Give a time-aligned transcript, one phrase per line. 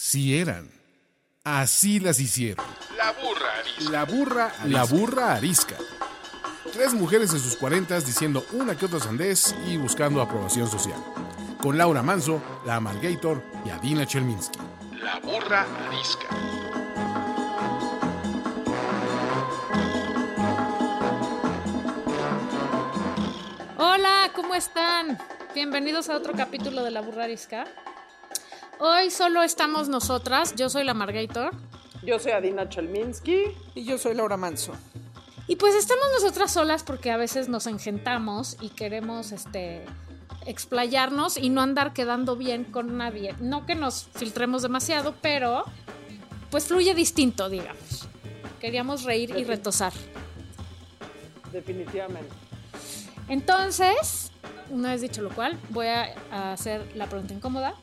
[0.00, 0.70] Si eran.
[1.42, 2.64] Así las hicieron.
[2.96, 3.90] La burra arisca.
[3.90, 5.74] La burra, la burra arisca.
[6.72, 11.02] Tres mujeres en sus cuarentas diciendo una que otra sandez y buscando aprobación social.
[11.60, 14.60] Con Laura Manso, la Amalgator y Adina Chelminsky.
[15.02, 16.28] La burra arisca.
[23.76, 25.18] Hola, ¿cómo están?
[25.56, 27.66] Bienvenidos a otro capítulo de La Burra Arisca.
[28.80, 30.54] Hoy solo estamos nosotras.
[30.54, 31.50] Yo soy la Margator.
[32.04, 33.46] Yo soy Adina Chelminsky.
[33.74, 34.72] Y yo soy Laura Manso.
[35.48, 39.84] Y pues estamos nosotras solas porque a veces nos engentamos y queremos este
[40.46, 43.34] explayarnos y no andar quedando bien con nadie.
[43.40, 45.64] No que nos filtremos demasiado, pero
[46.52, 48.06] pues fluye distinto, digamos.
[48.60, 49.92] Queríamos reír y retosar.
[51.50, 52.30] Definitivamente.
[53.28, 54.30] Entonces,
[54.70, 57.74] una vez dicho lo cual, voy a hacer la pregunta incómoda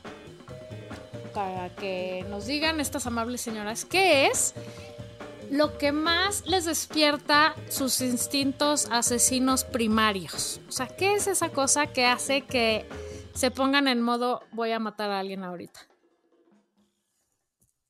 [1.36, 4.54] para que nos digan estas amables señoras qué es
[5.50, 10.62] lo que más les despierta sus instintos asesinos primarios.
[10.66, 12.88] O sea, ¿qué es esa cosa que hace que
[13.34, 15.78] se pongan en modo voy a matar a alguien ahorita?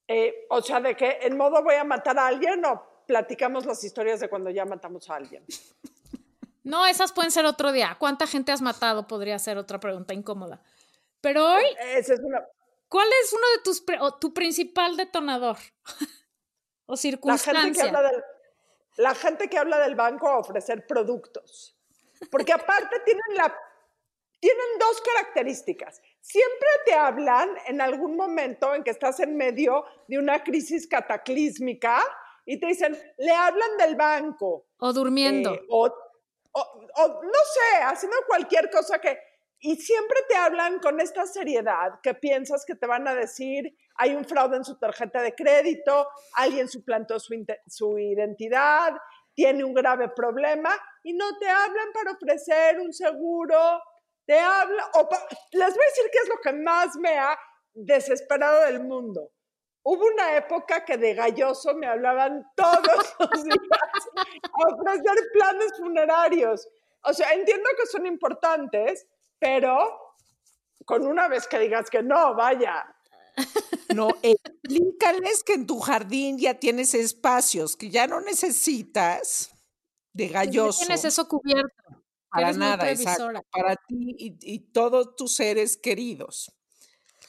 [0.08, 3.84] Eh, o sea, de que en modo voy a matar a alguien o platicamos las
[3.84, 5.44] historias de cuando ya matamos a alguien.
[6.64, 7.96] No, esas pueden ser otro día.
[7.96, 9.06] ¿Cuánta gente has matado?
[9.06, 10.60] Podría ser otra pregunta incómoda.
[11.20, 12.44] Pero hoy, Esa es una,
[12.88, 15.56] ¿cuál es uno de tus o tu principal detonador?
[16.86, 17.84] o la, gente que circunstancia.
[17.84, 18.24] habla del,
[18.96, 21.76] la gente que habla del banco a ofrecer productos.
[22.30, 23.54] Porque aparte tienen, la,
[24.40, 26.00] tienen dos características.
[26.20, 32.02] Siempre te hablan en algún momento en que estás en medio de una crisis cataclísmica
[32.46, 34.66] y te dicen, le hablan del banco.
[34.78, 35.52] O durmiendo.
[35.54, 35.86] Eh, o,
[36.52, 39.18] o- o, no sé, haciendo cualquier cosa que...
[39.58, 44.14] Y siempre te hablan con esta seriedad que piensas que te van a decir, hay
[44.14, 47.34] un fraude en su tarjeta de crédito, alguien suplantó su,
[47.66, 48.94] su identidad,
[49.34, 50.70] tiene un grave problema
[51.02, 53.80] y no te hablan para ofrecer un seguro,
[54.26, 55.08] te hablan, o
[55.52, 57.38] les voy a decir qué es lo que más me ha
[57.72, 59.30] desesperado del mundo.
[59.82, 63.58] Hubo una época que de galloso me hablaban todos los días
[64.42, 66.68] a ofrecer planes funerarios.
[67.04, 69.06] O sea, entiendo que son importantes,
[69.38, 70.14] pero
[70.84, 72.86] con una vez que digas que no, vaya.
[73.94, 79.50] No, explícales que en tu jardín ya tienes espacios que ya no necesitas
[80.12, 80.80] de galloso.
[80.86, 81.74] tienes eso cubierto.
[82.30, 83.28] para Eres nada, exacto.
[83.50, 86.50] Para ti y, y todos tus seres queridos.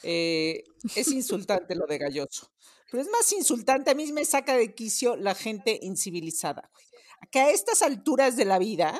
[0.02, 0.64] Eh,
[0.94, 2.50] es insultante lo de galloso.
[2.90, 6.70] Pero es más insultante, a mí me saca de quicio la gente incivilizada.
[7.30, 8.98] Que a estas alturas de la vida,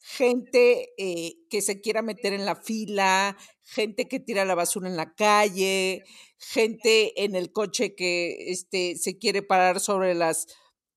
[0.00, 4.96] gente eh, que se quiera meter en la fila, gente que tira la basura en
[4.96, 6.04] la calle,
[6.38, 10.46] gente en el coche que este, se quiere parar sobre las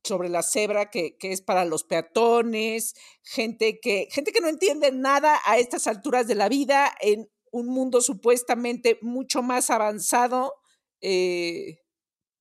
[0.04, 5.40] sobre la cebra que, es para los peatones, gente que, gente que no entiende nada
[5.46, 10.56] a estas alturas de la vida en un mundo supuestamente mucho más avanzado.
[11.02, 11.82] eh,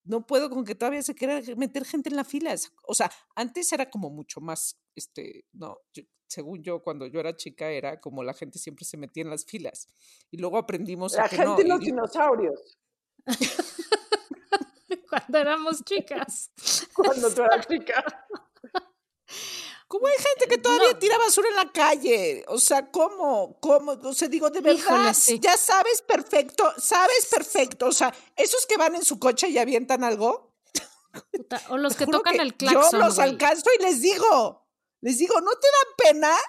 [0.05, 2.55] no puedo con que todavía se quiera meter gente en la fila.
[2.87, 5.77] O sea, antes era como mucho más, este, no,
[6.31, 9.45] según yo, cuando yo era chica, era como la gente siempre se metía en las
[9.45, 9.89] filas.
[10.31, 11.67] Y luego aprendimos La a que gente no.
[11.67, 12.79] y los y- dinosaurios,
[15.09, 16.51] Cuando éramos chicas.
[16.95, 18.05] cuando tú eras chica.
[19.89, 20.99] ¿Cómo hay gente que todavía No.
[21.01, 22.45] tira basura en la calle?
[22.47, 23.59] O sea, ¿cómo?
[23.61, 23.93] ¿Cómo?
[23.93, 25.41] O sea, digo, de verdad, Híjole, sí.
[25.41, 27.87] ya sabes perfecto, sabes perfecto.
[27.87, 30.49] O sea, esos que van en su coche y avientan algo,
[31.33, 32.93] Puta, O los que tocan que el claxon.
[32.93, 33.29] Yo los güey.
[33.31, 34.60] alcanzo y les digo,
[35.01, 36.31] les digo, ¿no te da pena?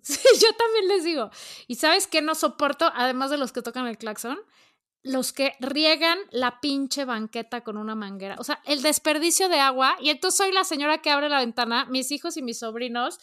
[0.00, 1.28] Sí, yo también les digo.
[1.66, 2.90] ¿Y sabes qué no soporto?
[2.94, 4.38] Además de los que tocan el claxon,
[5.02, 8.36] los que riegan la pinche banqueta con una manguera.
[8.38, 9.96] O sea, el desperdicio de agua.
[10.00, 13.18] Y entonces soy la señora que abre la ventana, mis hijos y mis sobrinos.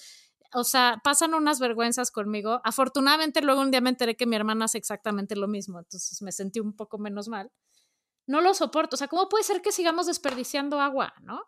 [0.54, 2.62] O sea, pasan unas vergüenzas conmigo.
[2.64, 5.80] Afortunadamente, luego un día me enteré que mi hermana hace exactamente lo mismo.
[5.80, 7.52] Entonces me sentí un poco menos mal.
[8.28, 8.96] No lo soporto.
[8.96, 11.44] O sea, ¿cómo puede ser que sigamos desperdiciando agua, no?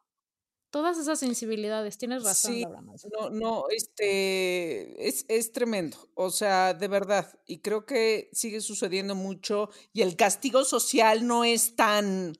[0.69, 1.97] Todas esas sensibilidades.
[1.97, 2.81] Tienes razón, Sí, Laura.
[3.11, 9.15] No, no, este, es, es tremendo, o sea, de verdad, y creo que sigue sucediendo
[9.15, 12.37] mucho y el castigo social no es tan,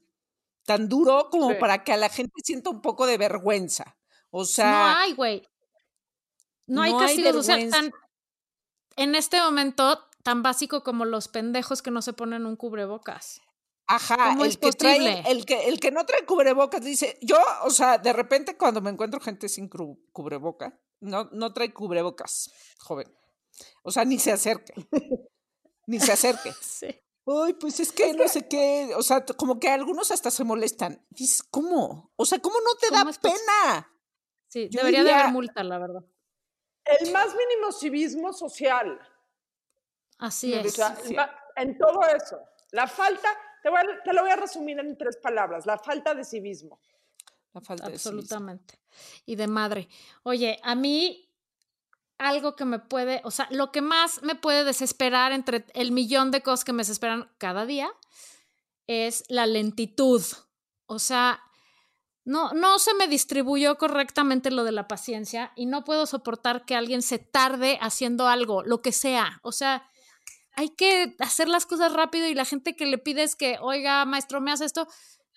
[0.66, 1.56] tan duro como Sí.
[1.60, 3.98] para que a la gente sienta un poco de vergüenza,
[4.30, 5.48] o no sea, hay, güey.
[6.68, 7.92] No, hay no hay castigo social tan,
[8.98, 13.42] en este momento tan básico como los pendejos que no se ponen un cubrebocas.
[13.88, 17.38] Ajá, ¿Cómo el es que trae, el que, el que no trae cubrebocas dice, yo,
[17.64, 23.08] o sea, de repente cuando me encuentro gente sin cubreboca, no, no trae cubrebocas, joven.
[23.84, 24.74] O sea, ni se acerque.
[25.88, 26.52] ni se acerque.
[26.62, 26.88] Sí.
[27.24, 31.06] Uy, pues es que no sé qué, o sea, como que algunos hasta se molestan.
[31.10, 32.12] Dices, ¿cómo?
[32.16, 33.92] O sea, ¿cómo no te da pena?
[34.50, 36.04] Sí, Yo debería de haber multa, la verdad.
[36.86, 39.00] El más mínimo civismo social.
[40.20, 40.74] Así O es.
[40.74, 41.16] sea, sí.
[41.58, 42.40] en todo eso.
[42.72, 43.28] La falta,
[43.64, 46.80] te, voy a- te lo voy a resumir en tres palabras, la falta de civismo.
[47.54, 48.20] La falta de civismo.
[48.20, 48.80] Absolutamente.
[49.26, 49.90] Y de madre.
[50.24, 51.24] Oye, a mí
[52.18, 56.32] algo que me puede, o sea, lo que más me puede desesperar entre el millón
[56.32, 57.90] de cosas que me desesperan cada día
[58.88, 60.24] es la lentitud.
[60.88, 61.42] O sea,
[62.26, 66.76] no, no se me distribuyó correctamente lo de la paciencia y no puedo soportar que
[66.76, 69.40] alguien se tarde haciendo algo, lo que sea.
[69.44, 69.88] O sea,
[70.58, 74.42] hay que hacer las cosas rápido y la gente que le pides que, oiga, maestro,
[74.42, 74.88] me hace esto,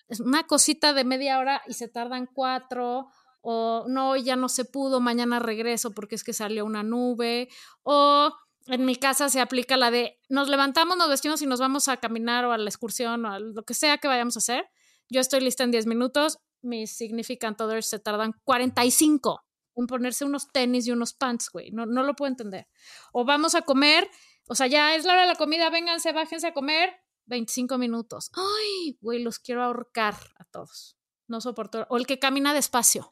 [0.07, 3.07] es una cosita de media hora y se tardan cuatro,
[3.41, 7.49] o no, ya no se pudo, mañana regreso porque es que salió una nube,
[7.83, 8.33] o
[8.65, 11.97] en mi casa se aplica la de nos levantamos, nos vestimos y nos vamos a
[11.97, 14.69] caminar o a la excursión o a lo que sea que vayamos a hacer.
[15.07, 19.43] Yo estoy lista en 10 minutos, mis significant others se tardan 45
[19.75, 21.71] en ponerse unos tenis y unos pants, güey.
[21.71, 22.67] No, no lo puedo entender.
[23.13, 24.09] O vamos a comer,
[24.51, 26.93] o sea, ya es la hora de la comida, vénganse, bájense a comer,
[27.27, 28.31] 25 minutos.
[28.33, 30.97] Ay, güey, los quiero ahorcar a todos.
[31.29, 31.87] No soporto.
[31.89, 33.09] O el que camina despacio.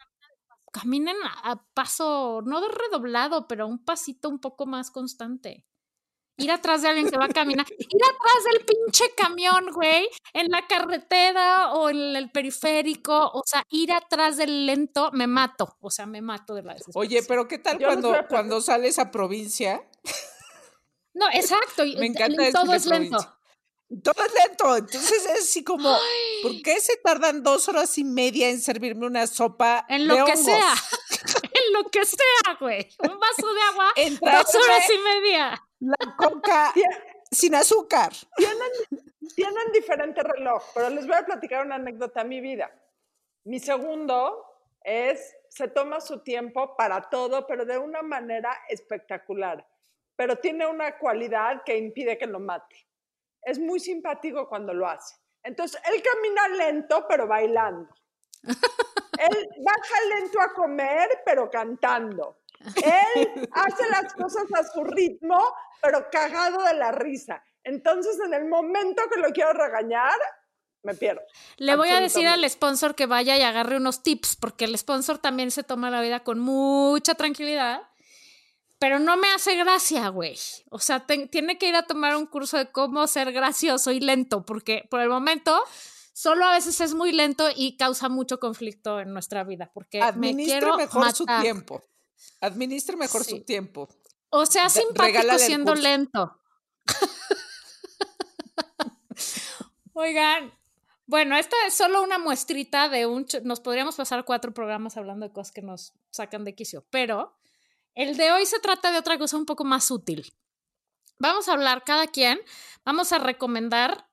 [0.73, 5.65] Caminen a, a paso, no de redoblado, pero un pasito un poco más constante.
[6.35, 7.65] Ir atrás de alguien que va a caminar.
[7.79, 13.31] Ir atrás del pinche camión, güey, en la carretera o en el periférico.
[13.33, 15.77] O sea, ir atrás del lento, me mato.
[15.79, 17.01] O sea, me mato de la desesperación.
[17.01, 19.81] Oye, pero ¿qué tal Yo cuando, a cuando sales a provincia?
[21.19, 21.83] No, exacto.
[21.83, 23.17] y- Me encanta y todo es lento.
[23.17, 23.35] provincia.
[24.03, 24.77] Todo es lento.
[24.77, 25.97] Entonces es así como,
[26.43, 29.85] ¿por qué se tardan dos horas y media en servirme una sopa?
[29.89, 30.45] En de lo que hongos?
[30.45, 30.73] sea.
[31.43, 32.87] en lo que sea, güey.
[32.99, 35.63] Un vaso de agua, En dos horas y media.
[35.79, 36.73] la coca
[37.31, 38.11] sin azúcar.
[39.35, 42.69] Tienen diferente reloj, pero les voy a platicar una anécdota de mi vida.
[43.45, 44.45] Mi segundo
[44.83, 49.65] es, se toma su tiempo para todo, pero de una manera espectacular.
[50.19, 52.75] Pero tiene una cualidad que impide que lo mate.
[53.41, 55.15] Es muy simpático cuando lo hace.
[55.41, 57.87] Entonces, él camina lento, pero bailando.
[59.19, 62.39] Él baja lento a comer, pero cantando.
[62.75, 65.37] Él hace las cosas a su ritmo,
[65.81, 67.43] pero cagado de la risa.
[67.65, 70.17] Entonces, en el momento que lo quiero regañar,
[70.83, 71.21] me pierdo.
[71.57, 75.17] Le voy a decir al sponsor que vaya y agarre unos tips, porque el sponsor
[75.17, 77.88] también se toma la vida con mucha tranquilidad,
[78.79, 80.37] pero no me hace gracia, güey.
[80.71, 83.99] O sea, te- tiene que ir a tomar un curso de cómo ser gracioso y
[83.99, 85.61] lento, porque por el momento
[86.13, 90.05] solo a veces es muy lento y causa mucho conflicto en nuestra vida, porque me
[90.05, 91.81] Administre quiero mejor su tiempo.
[92.41, 93.31] Administre mejor Sí.
[93.37, 93.87] su tiempo.
[94.29, 96.35] O sea, simpático regálale siendo lento.
[99.93, 100.53] Oigan,
[101.07, 103.25] bueno, esta es solo una muestrita de un...
[103.43, 107.35] Nos podríamos pasar cuatro programas hablando de cosas que nos sacan de quicio, pero
[107.99, 110.33] el de hoy se trata de otra cosa un poco más útil.
[111.19, 112.39] Vamos a hablar cada quien,
[112.85, 114.07] vamos a recomendar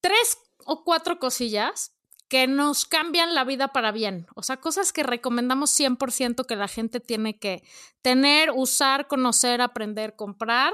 [0.00, 1.94] tres o cuatro cosillas
[2.28, 4.26] que nos cambian la vida para bien.
[4.34, 7.62] O sea, cosas que recomendamos 100% que la gente tiene que
[8.00, 10.72] tener, usar, conocer, aprender, comprar,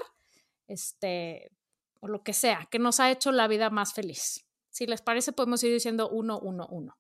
[0.69, 1.51] este,
[1.99, 4.47] o lo que sea, que nos ha hecho la vida más feliz.
[4.71, 6.97] Si les parece, podemos ir diciendo uno, uno, uno.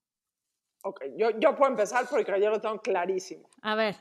[0.82, 3.48] Ok, yo, yo puedo empezar porque yo lo tengo clarísimo.
[3.62, 3.96] A ver,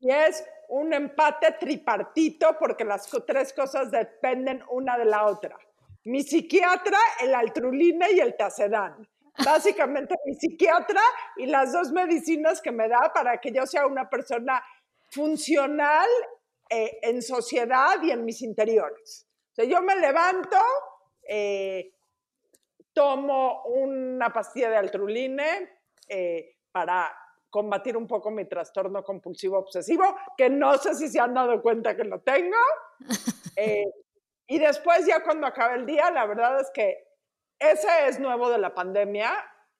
[0.00, 5.56] Y es un empate tripartito porque las tres cosas dependen una de la otra.
[6.04, 9.06] Mi psiquiatra, el altruline y el tacedán.
[9.44, 11.00] Básicamente mi psiquiatra
[11.36, 14.62] y las dos medicinas que me da para que yo sea una persona
[15.10, 16.08] funcional
[16.68, 19.26] eh, en sociedad y en mis interiores.
[19.52, 20.56] O sea, yo me levanto,
[21.28, 21.94] eh,
[22.92, 25.68] tomo una pastilla de altruline
[26.08, 27.12] eh, para
[27.50, 31.96] combatir un poco mi trastorno compulsivo obsesivo, que no sé si se han dado cuenta
[31.96, 32.56] que lo tengo.
[33.56, 33.84] Eh,
[34.46, 37.04] y después ya cuando acabe el día, la verdad es que
[37.58, 39.30] ese es nuevo de la pandemia,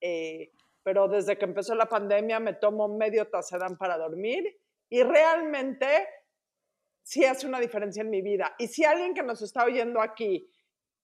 [0.03, 4.61] eh, pero desde que empezó la pandemia me tomo medio tacedán para dormir
[4.91, 6.07] y realmente
[7.03, 8.55] sí hace una diferencia en mi vida.
[8.59, 10.53] Y si alguien que nos está oyendo aquí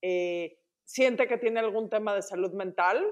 [0.02, 3.02] eh, siente que tiene algún tema de salud mental,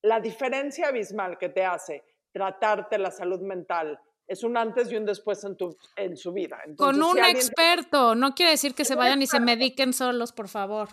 [0.00, 2.02] la diferencia abismal que te hace
[2.32, 6.58] tratarte la salud mental es un antes y un después en, tu, en su vida.
[6.64, 9.92] Entonces, con un si alguien- experto, no quiere decir que se vayan y se mediquen
[9.92, 10.88] solos, por favor.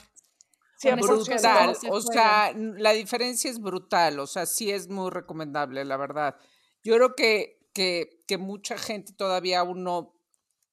[0.78, 1.76] Sí, brutal.
[1.76, 4.20] se O sea, la diferencia es brutal.
[4.20, 6.36] O sea, sí es muy recomendable, la verdad.
[6.84, 10.16] Yo creo que, que, que mucha gente todavía aún no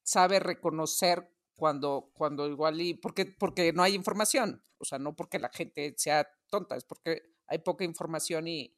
[0.03, 5.39] sabe reconocer cuando, cuando igual y, porque, porque no hay información, o sea, no porque
[5.39, 8.76] la gente sea tonta, es porque hay poca información y,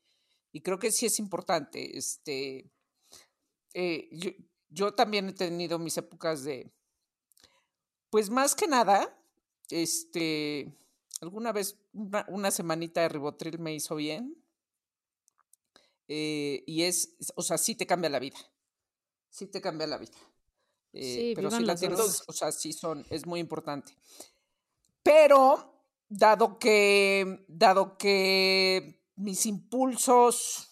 [0.59, 1.97] y creo que sí es importante.
[1.97, 2.69] Este,
[3.75, 4.31] eh, yo,
[4.69, 6.73] yo también he tenido mis épocas de,
[8.11, 9.17] pues más que nada,
[9.71, 10.77] este,
[11.21, 14.35] alguna vez una, una semanita de ribotril me hizo bien.
[16.09, 18.39] eh, y es, o sea, sí te cambia la vida.
[19.31, 20.19] Sí te cambia la vida.
[20.93, 22.25] Eh, Sí, pero sí la las tienes, dos.
[22.27, 23.97] o sea, sí son, es muy importante.
[25.03, 30.71] Pero, dado que, dado que mis impulsos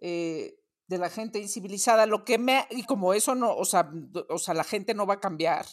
[0.00, 3.90] eh, de la gente incivilizada, lo que me, y como eso no, o sea,
[4.28, 5.66] o sea, la gente no va a cambiar.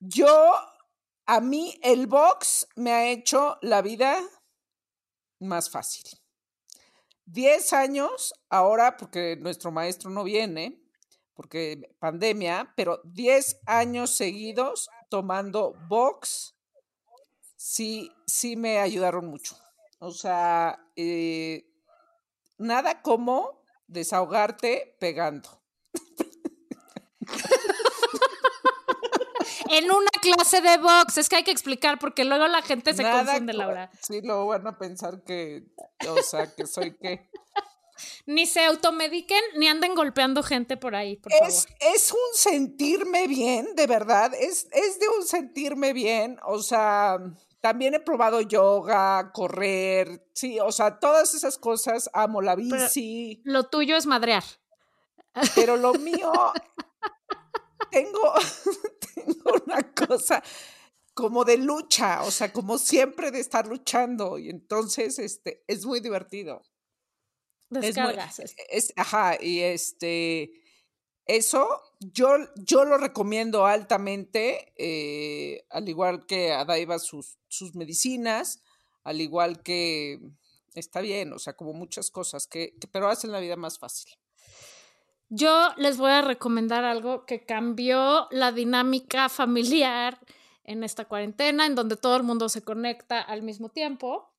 [0.00, 0.54] Yo,
[1.26, 4.18] a mí, el box me ha hecho la vida
[5.38, 6.04] más fácil.
[7.24, 10.82] Diez años, ahora, porque nuestro maestro no viene,
[11.34, 16.54] porque pandemia, pero 10 años seguidos tomando box,
[17.56, 19.56] sí, sí me ayudaron mucho.
[20.02, 21.66] O sea, eh,
[22.58, 25.48] nada como desahogarte pegando.
[29.68, 33.02] En una clase de box, es que hay que explicar porque luego la gente se
[33.02, 33.90] Nada confunde, co- Laura.
[34.02, 35.64] Sí, luego van a pensar que,
[36.08, 37.30] o sea, que soy qué.
[38.26, 41.78] Ni se automediquen ni anden golpeando gente por ahí, por Es, favor.
[41.94, 47.18] es un sentirme bien, de verdad, es, es de un sentirme bien, o sea,
[47.60, 53.64] también he probado yoga, correr, sí, o sea, todas esas cosas, amo la bici, Lo
[53.64, 54.44] tuyo es madrear.
[55.54, 56.32] pero lo mío,
[57.90, 58.34] tengo,
[59.14, 60.42] tengo una cosa
[61.14, 66.00] como de lucha, o sea, como siempre de estar luchando, y entonces, este, es muy
[66.00, 66.62] divertido.
[67.70, 68.40] Es muy- Descargas.
[68.70, 70.50] es- ajá, y este,
[71.36, 78.62] eso yo, yo lo recomiendo altamente, eh, al igual que a Daiva sus, sus medicinas,
[79.04, 80.18] al igual que
[80.74, 84.10] está bien, o sea, como muchas cosas que, que- pero hacen la vida más fácil.
[85.28, 90.18] Yo les voy a recomendar algo que cambió la dinámica familiar
[90.64, 94.32] en esta cuarentena, en donde todo el mundo se conecta al mismo tiempo.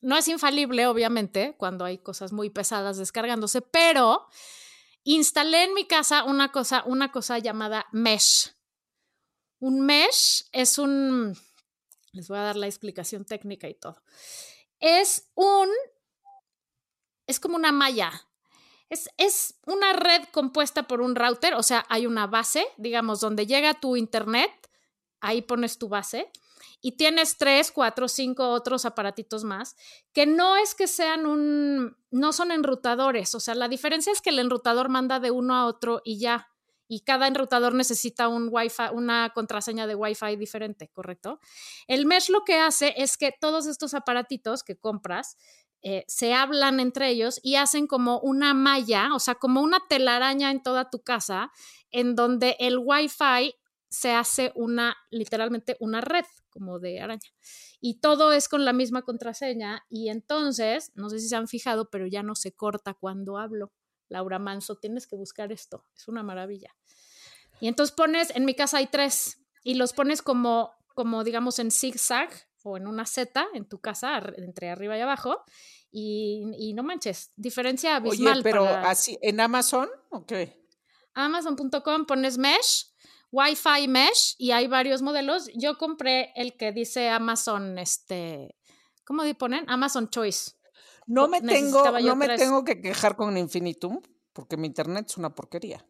[0.00, 4.26] No es infalible, obviamente, cuando hay cosas muy pesadas descargándose, pero
[5.04, 8.54] instalé en mi casa una cosa, una cosa llamada Mesh.
[9.58, 11.36] Un Mesh es un,
[12.12, 14.02] les voy a dar la explicación técnica y todo.
[14.78, 15.68] Es un,
[17.26, 18.28] es como una malla.
[18.88, 23.46] Es, es una red compuesta por un router, o sea, hay una base, digamos, donde
[23.46, 24.50] llega tu internet,
[25.20, 26.30] ahí pones tu base,
[26.82, 29.76] y tienes tres, cuatro, cinco otros aparatitos más,
[30.12, 34.30] que no es que sean un, no son enrutadores, o sea, la diferencia es que
[34.30, 36.48] el enrutador manda de uno a otro y ya,
[36.88, 41.40] y cada enrutador necesita un Wi-Fi, una contraseña de Wi-Fi diferente, ¿correcto?
[41.86, 45.38] El mesh lo que hace es que todos estos aparatitos que compras
[45.80, 50.50] eh, se hablan entre ellos y hacen como una malla, o sea, como una telaraña
[50.50, 51.50] en toda tu casa,
[51.90, 53.54] en donde el Wi-Fi
[53.88, 57.28] se hace una, literalmente una red como de araña.
[57.80, 61.90] Y todo es con la misma contraseña y entonces, no sé si se han fijado,
[61.90, 63.72] pero ya no se corta cuando hablo.
[64.08, 66.76] Laura Manso, tienes que buscar esto, es una maravilla.
[67.60, 71.70] Y entonces pones, en mi casa hay tres, y los pones como, como digamos, en
[71.70, 72.30] zigzag
[72.62, 75.42] o en una Z en tu casa, entre arriba y abajo,
[75.90, 78.34] y, y no manches, diferencia abismal.
[78.34, 79.88] Oye, pero para así, ¿en Amazon?
[80.10, 80.32] Ok.
[81.14, 82.91] Amazon.com pones mesh,
[83.32, 85.48] Wi-Fi mesh, y hay varios modelos.
[85.54, 88.54] Yo compré el que dice Amazon, este,
[89.04, 89.64] ¿cómo di- ponen?
[89.68, 90.52] Amazon Choice.
[91.06, 92.40] No me tengo, no me tres.
[92.40, 94.00] tengo que quejar con Infinitum,
[94.32, 95.84] porque mi internet es una porquería.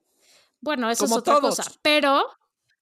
[0.61, 1.57] Bueno, eso Como es otra todos.
[1.57, 2.25] cosa, pero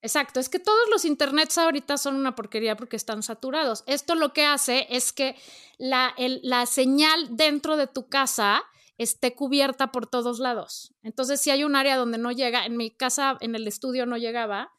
[0.03, 3.83] exacto, es que todos los internets ahorita son una porquería porque están saturados.
[3.87, 5.37] Esto lo que hace es que
[5.79, 8.63] la, el- la señal dentro de tu casa
[9.03, 10.95] esté cubierta por todos lados.
[11.03, 14.19] Entonces, si hay un área donde no llega, en mi casa, en el estudio no
[14.19, 14.73] llegaba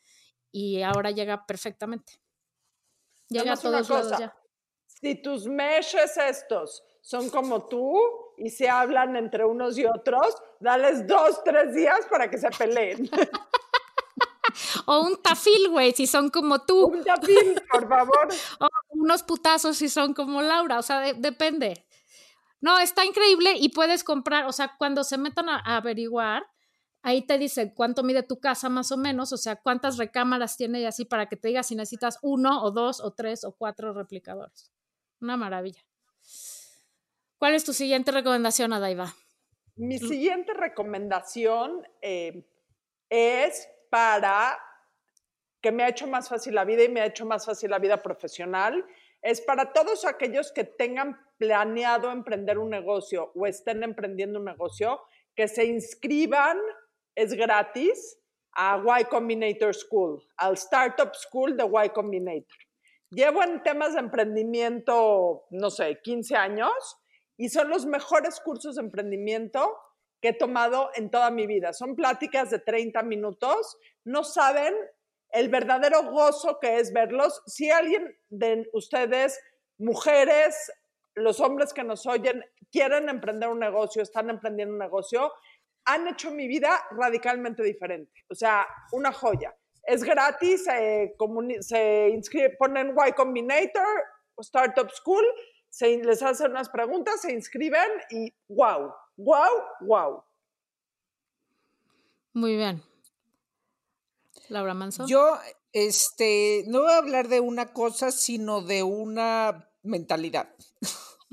[0.52, 2.22] y ahora llega perfectamente.
[3.30, 4.36] Llega a todos lados ya.
[4.86, 7.98] Si tus meshes estos son como tú
[8.38, 13.10] y se hablan entre unos y otros, dales dos, tres días para que se peleen.
[14.86, 16.88] O un tafil, güey, si son como tú.
[16.88, 18.28] Un tapín, por favor.
[18.60, 21.86] o unos putazos si son como Laura, o sea, de- depende.
[22.62, 26.46] No, está increíble y puedes comprar, o sea, cuando se metan a, a averiguar,
[27.02, 30.82] ahí te dice cuánto mide tu casa más o menos, o sea, cuántas recámaras tiene
[30.82, 33.94] y así para que te diga si necesitas uno o dos o tres o cuatro
[33.94, 34.72] replicadores.
[35.20, 35.84] Una maravilla.
[37.38, 39.16] ¿Cuál es tu siguiente recomendación, Adaiva?
[39.76, 42.48] Mi siguiente recomendación eh,
[43.10, 44.60] es para
[45.60, 47.80] que me ha hecho más fácil la vida y me ha hecho más fácil la
[47.80, 48.86] vida profesional
[49.22, 55.02] es para todos aquellos que tengan planeado emprender un negocio o estén emprendiendo un negocio,
[55.36, 56.60] que se inscriban,
[57.16, 58.18] es gratis,
[58.54, 62.58] a Y Combinator School, al Startup School de Y Combinator.
[63.10, 66.72] Llevo en temas de emprendimiento, no sé, 15 años
[67.38, 69.78] y son los mejores cursos de emprendimiento
[70.22, 71.74] que he tomado en toda mi vida.
[71.74, 73.78] Son pláticas de 30 minutos.
[74.06, 74.74] No saben
[75.32, 77.42] el verdadero gozo que es verlos.
[77.46, 79.40] Si alguien de ustedes,
[79.78, 80.72] mujeres,
[81.16, 85.32] los hombres que nos oyen, quieren emprender un negocio, están emprendiendo un negocio,
[85.86, 88.24] han hecho mi vida radicalmente diferente.
[88.30, 89.56] O sea, una joya.
[89.84, 91.16] Es gratis, se,
[91.62, 94.04] se inscribe, ponen Y Combinator,
[94.38, 95.26] Startup School,
[95.70, 99.50] se, les hacen unas preguntas, se inscriben y wow, wow,
[99.82, 100.24] wow.
[102.34, 102.82] Muy bien.
[104.50, 105.06] Laura Manso.
[105.08, 105.38] Yo,
[105.72, 110.54] este, no voy a hablar de una cosa, sino de una mentalidad.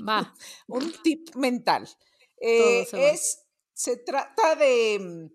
[0.07, 0.33] Va.
[0.67, 1.87] Un tip mental.
[2.37, 5.29] Eh, se es, se trata de,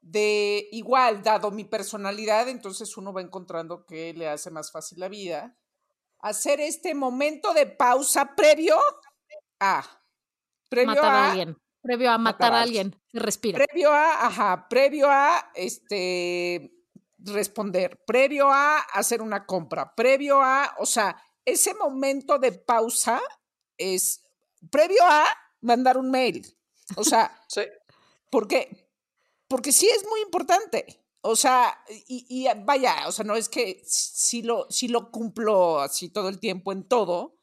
[0.00, 5.08] de, igual, dado mi personalidad, entonces uno va encontrando que le hace más fácil la
[5.08, 5.58] vida.
[6.20, 8.76] Hacer este momento de pausa previo
[9.60, 9.84] a.
[10.68, 11.56] Previo matar a, alguien.
[11.80, 13.00] Previo a matar, a alguien.
[13.12, 13.64] Respira.
[13.64, 16.77] Previo a, ajá, previo a este
[17.18, 23.20] responder, previo a hacer una compra, previo a, o sea, ese momento de pausa
[23.76, 24.22] es
[24.70, 25.26] previo a
[25.60, 26.46] mandar un mail.
[26.96, 27.62] O sea, sí.
[28.30, 28.90] porque,
[29.48, 31.04] porque sí es muy importante.
[31.20, 36.08] O sea, y, vaya, o sea, no es que sí lo, sí lo cumplo así
[36.08, 37.38] todo el tiempo en todo,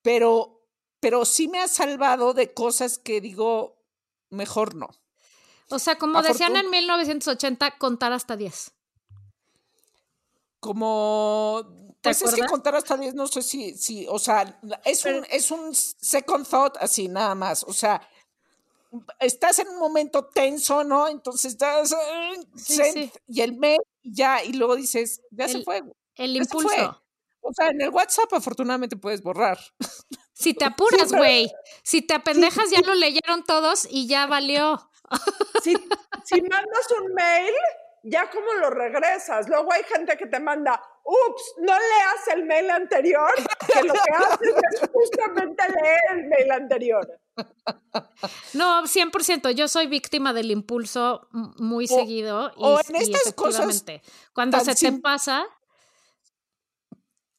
[0.00, 0.66] pero,
[0.98, 3.84] pero sí me ha salvado de cosas que digo,
[4.30, 4.88] mejor no.
[5.68, 8.72] O sea, como decían en 1980, contar hasta 10
[10.62, 11.60] como
[12.00, 15.50] pues es que contar hasta 10 no sé si, si o sea, es un, es
[15.50, 18.00] un second thought así nada más, o sea,
[19.18, 21.08] estás en un momento tenso, ¿no?
[21.08, 21.92] Entonces estás
[23.26, 25.82] y el mail ya y luego dices, ya se fue.
[26.14, 27.02] El impulso.
[27.40, 29.58] O sea, en el WhatsApp afortunadamente puedes borrar.
[30.32, 31.52] Si te apuras, güey.
[31.82, 34.88] Si te apendejas, ya lo leyeron todos y ya valió.
[35.64, 35.74] Si,
[36.24, 37.52] si mandas un mail,
[38.02, 39.48] ya como lo regresas.
[39.48, 43.32] Luego hay gente que te manda, ups, no leas el mail anterior,
[43.66, 47.20] que lo que haces es justamente leer el mail anterior.
[48.54, 52.50] No, 100%, yo soy víctima del impulso muy seguido.
[52.56, 53.84] Y, o en estas cosas.
[54.32, 55.44] Cuando se te pasa.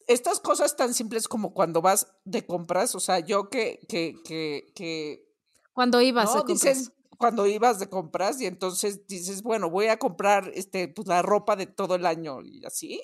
[0.06, 4.74] Estas cosas tan simples como cuando vas de compras, o sea, yo que, que, que,
[4.76, 5.24] que
[5.72, 10.52] cuando ibas de compras cuando ibas de compras y entonces dices, bueno, voy a comprar
[10.54, 13.04] este, pues, la ropa de todo el año y así.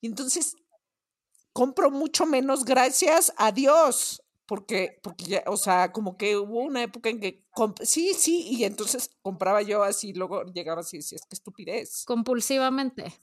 [0.00, 0.56] Y entonces
[1.52, 6.82] compro mucho menos gracias a Dios, porque, porque ya, o sea, como que hubo una
[6.82, 7.46] época en que,
[7.82, 12.04] sí, sí, y entonces compraba yo así, luego llegaba así y decías, qué estupidez.
[12.04, 13.14] Compulsivamente.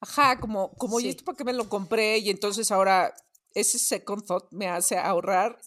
[0.00, 2.18] Ajá, como, como, ¿y esto para qué me lo compré?
[2.18, 3.14] Y entonces ahora
[3.54, 5.58] ese second thought me hace ahorrar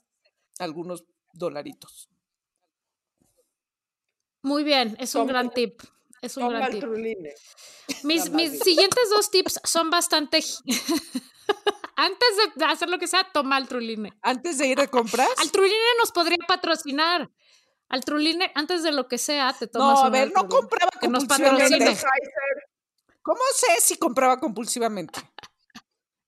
[0.59, 2.10] algunos dolaritos.
[4.43, 5.81] Muy bien, es un gran tip.
[6.21, 6.83] Es un gran tip.
[8.03, 10.39] Mis, mis siguientes dos tips son bastante.
[11.95, 14.11] Antes de hacer lo que sea, toma el truline.
[14.21, 15.29] Antes de ir a compras.
[15.37, 17.29] Al truline nos podría patrocinar.
[17.89, 19.99] Al truline, antes de lo que sea, te tomas.
[19.99, 21.97] No, a ver, no compraba compulsivamente.
[23.21, 25.19] ¿Cómo sé si compraba compulsivamente?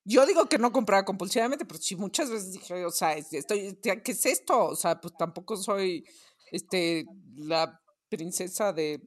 [0.04, 4.12] Yo digo que no compraba compulsivamente, pero sí muchas veces dije, o sea, estoy, ¿qué
[4.12, 4.66] es esto?
[4.66, 6.04] O sea, pues tampoco soy
[6.52, 7.80] este la
[8.16, 9.00] princesa de,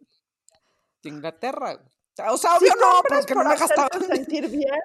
[1.04, 1.80] Inglaterra.
[2.30, 3.90] O sea, obvio no, porque no me gastaba.
[4.06, 4.82] sentir bien?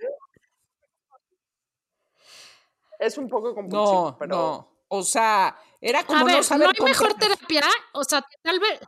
[3.00, 4.36] Es un poco compulsivo, no, pero...
[4.36, 7.62] No, o sea, era como A ver, no saber ¿no hay mejor terapia?
[7.94, 8.78] O sea, tal vez...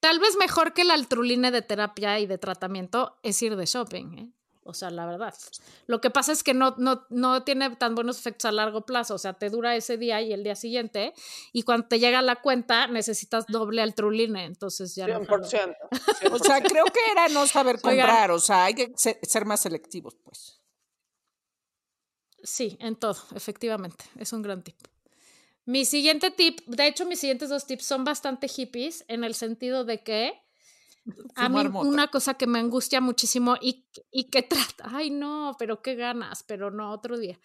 [0.00, 4.18] Tal vez mejor que la altruline de terapia y de tratamiento es ir de shopping,
[4.18, 4.32] ¿eh?
[4.64, 5.34] O sea, la verdad.
[5.86, 9.14] Lo que pasa es que no, no, no tiene tan buenos efectos a largo plazo.
[9.14, 11.14] O sea, te dura ese día y el día siguiente.
[11.52, 14.36] Y cuando te llega la cuenta, necesitas doble altruline.
[14.36, 15.76] Entonces ya 100%,
[16.30, 18.30] O sea, creo que era no saber comprar.
[18.30, 20.60] O sea, hay que ser más selectivos, pues.
[22.42, 24.04] Sí, en todo, efectivamente.
[24.18, 24.76] Es un gran tip.
[25.64, 29.84] Mi siguiente tip, de hecho, mis siguientes dos tips son bastante hippies en el sentido
[29.84, 30.41] de que
[31.34, 35.82] a mí una cosa que me angustia muchísimo y, y que trata, ay no, pero
[35.82, 37.38] qué ganas, pero no, otro día.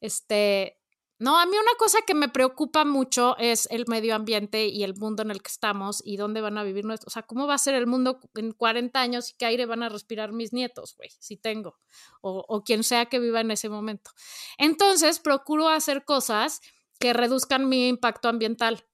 [0.00, 0.80] Este,
[1.18, 4.94] No, a mí una cosa que me preocupa mucho es el medio ambiente y el
[4.94, 7.54] mundo en el que estamos y dónde van a vivir nuestros, o sea, cómo va
[7.54, 10.94] a ser el mundo en 40 años y qué aire van a respirar mis nietos,
[10.96, 11.78] güey, si tengo,
[12.22, 14.12] o, o quien sea que viva en ese momento.
[14.56, 16.62] Entonces, procuro hacer cosas
[16.98, 18.86] que reduzcan mi impacto ambiental.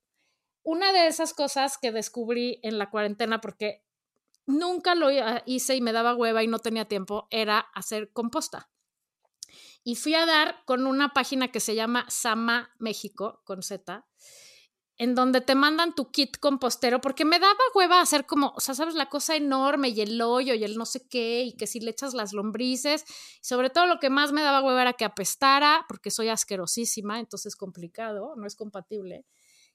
[0.64, 3.86] Una de esas cosas que descubrí en la cuarentena, porque
[4.47, 5.09] nunca lo
[5.45, 8.71] hice y me daba hueva y no tenía tiempo, era hacer composta
[9.87, 14.05] y fui a dar con una página que se llama Sama México, con Z,
[14.99, 18.75] en donde te mandan tu kit compostero, porque me daba hueva hacer como, o sea,
[18.75, 21.79] sabes, la cosa enorme y el hoyo y el no sé qué, y que si
[21.79, 23.05] le echas las lombrices,
[23.41, 27.53] sobre todo lo que más me daba hueva era que apestara, porque soy asquerosísima, entonces
[27.53, 29.25] es complicado, no es compatible.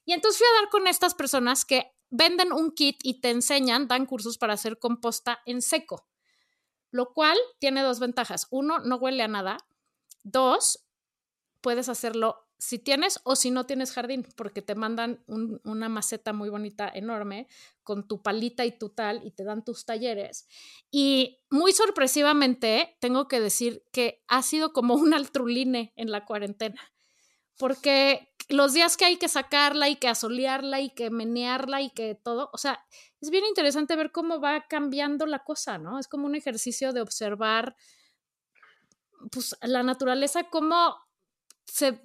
[0.04, 3.88] Y entonces fui a dar con estas personas que venden un kit y te enseñan,
[3.88, 6.06] dan cursos para hacer composta en seco,
[6.92, 8.46] lo cual tiene dos ventajas.
[8.50, 9.58] Uno, no huele a nada,
[10.22, 10.86] Dos,
[11.60, 16.48] puedes hacerlo si tienes o si no tienes jardín, porque te mandan una maceta muy
[16.48, 17.48] bonita, enorme,
[17.82, 20.46] con tu palita y tu tal, y te dan tus talleres.
[20.88, 26.80] Y muy sorpresivamente, tengo que decir que ha sido como un altruline en la cuarentena,
[27.58, 32.14] porque los días que hay que sacarla y que asolearla y que menearla y que
[32.14, 32.84] todo, o sea,
[33.20, 35.98] es bien interesante ver cómo va cambiando la cosa, ¿no?
[35.98, 37.76] Es como un ejercicio de observar
[39.30, 40.96] pues la naturaleza cómo
[41.64, 42.00] se,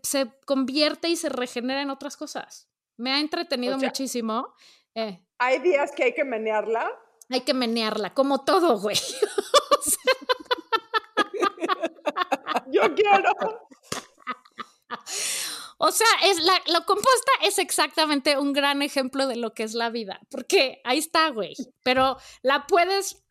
[0.46, 2.70] convierte y se regenera en otras cosas.
[2.98, 4.54] Me ha entretenido muchísimo.
[4.96, 5.26] Eh.
[5.40, 6.90] ¿Hay días que hay que menearla?
[7.30, 8.98] Hay que menearla, como todo, güey.
[12.72, 13.32] Yo quiero.
[15.78, 19.76] O sea, es la, la, composta es exactamente un gran ejemplo de lo que es
[19.76, 23.24] la vida, porque ahí está, güey, pero la puedes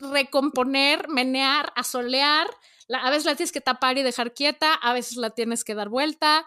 [0.00, 2.46] recomponer, menear, asolear,
[2.92, 5.88] a veces la tienes que tapar y dejar quieta, a veces la tienes que dar
[5.88, 6.46] vuelta.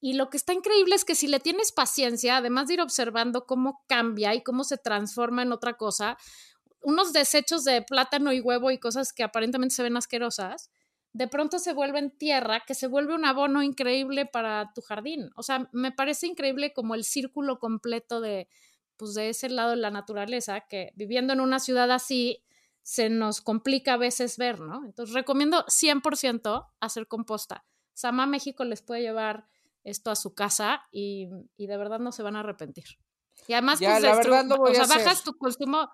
[0.00, 3.46] Y lo que está increíble es que si le tienes paciencia, además de ir observando
[3.46, 6.16] cómo cambia y cómo se transforma en otra cosa,
[6.80, 10.70] unos desechos de plátano y huevo y cosas que aparentemente se ven asquerosas,
[11.16, 15.30] de pronto se vuelven tierra, que se vuelve un abono increíble para tu jardín.
[15.34, 18.50] O sea, me parece increíble como el círculo completo de,
[18.98, 22.44] pues, de ese lado de la naturaleza, que viviendo en una ciudad así,
[22.82, 24.84] se nos complica a veces ver, ¿no?
[24.84, 27.64] Entonces recomiendo 100% hacer composta.
[27.94, 29.46] Sama México les puede llevar
[29.84, 32.84] esto a su casa y, de verdad no se van a arrepentir.
[33.48, 35.88] Y además, pues, la verdad no voy o sea, a bajas tu consumo,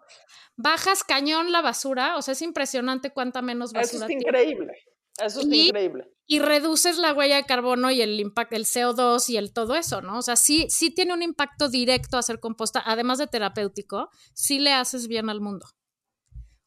[0.57, 4.07] bajas cañón la basura, o sea, es impresionante cuánta menos basura.
[4.07, 4.73] Eso es increíble.
[5.19, 6.09] Eso es increíble.
[6.27, 10.01] Y reduces la huella de carbono y el impacto, el CO2 y el todo eso,
[10.01, 10.19] ¿no?
[10.19, 14.73] O sea, sí, sí tiene un impacto directo hacer composta, además de terapéutico, sí le
[14.73, 15.67] haces bien al mundo.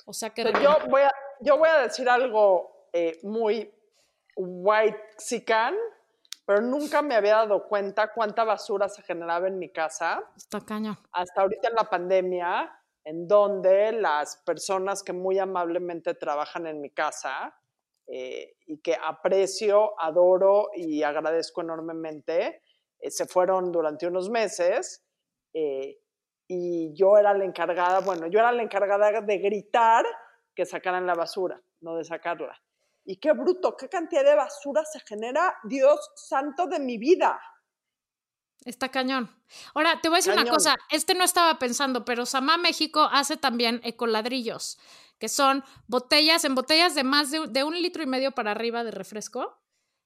[0.06, 0.44] O sea que...
[0.44, 3.72] yo, voy a, yo voy a decir algo eh, muy
[4.36, 5.76] white sican,
[6.46, 10.24] pero nunca me había dado cuenta cuánta basura se generaba en mi casa.
[10.38, 11.00] Está caña.
[11.12, 12.72] Hasta ahorita en la pandemia,
[13.04, 17.56] en donde las personas que muy amablemente trabajan en mi casa
[18.08, 22.62] eh, y que aprecio, adoro y agradezco enormemente,
[23.00, 25.02] eh, se fueron durante unos meses
[26.48, 30.06] y yo era la encargada, bueno, yo era la encargada de gritar
[30.54, 32.62] que sacaran la basura, no de sacarla.
[33.04, 37.40] Y qué bruto, qué cantidad de basura se genera, Dios santo de mi vida.
[38.64, 39.30] Está cañón.
[39.76, 43.38] Ahora, te voy a decir una cosa, este no estaba pensando, pero Samá México hace
[43.38, 44.80] también ecoladrillos,
[45.20, 48.84] que son botellas, en botellas de más de, de un litro y medio para arriba
[48.84, 49.62] de refresco.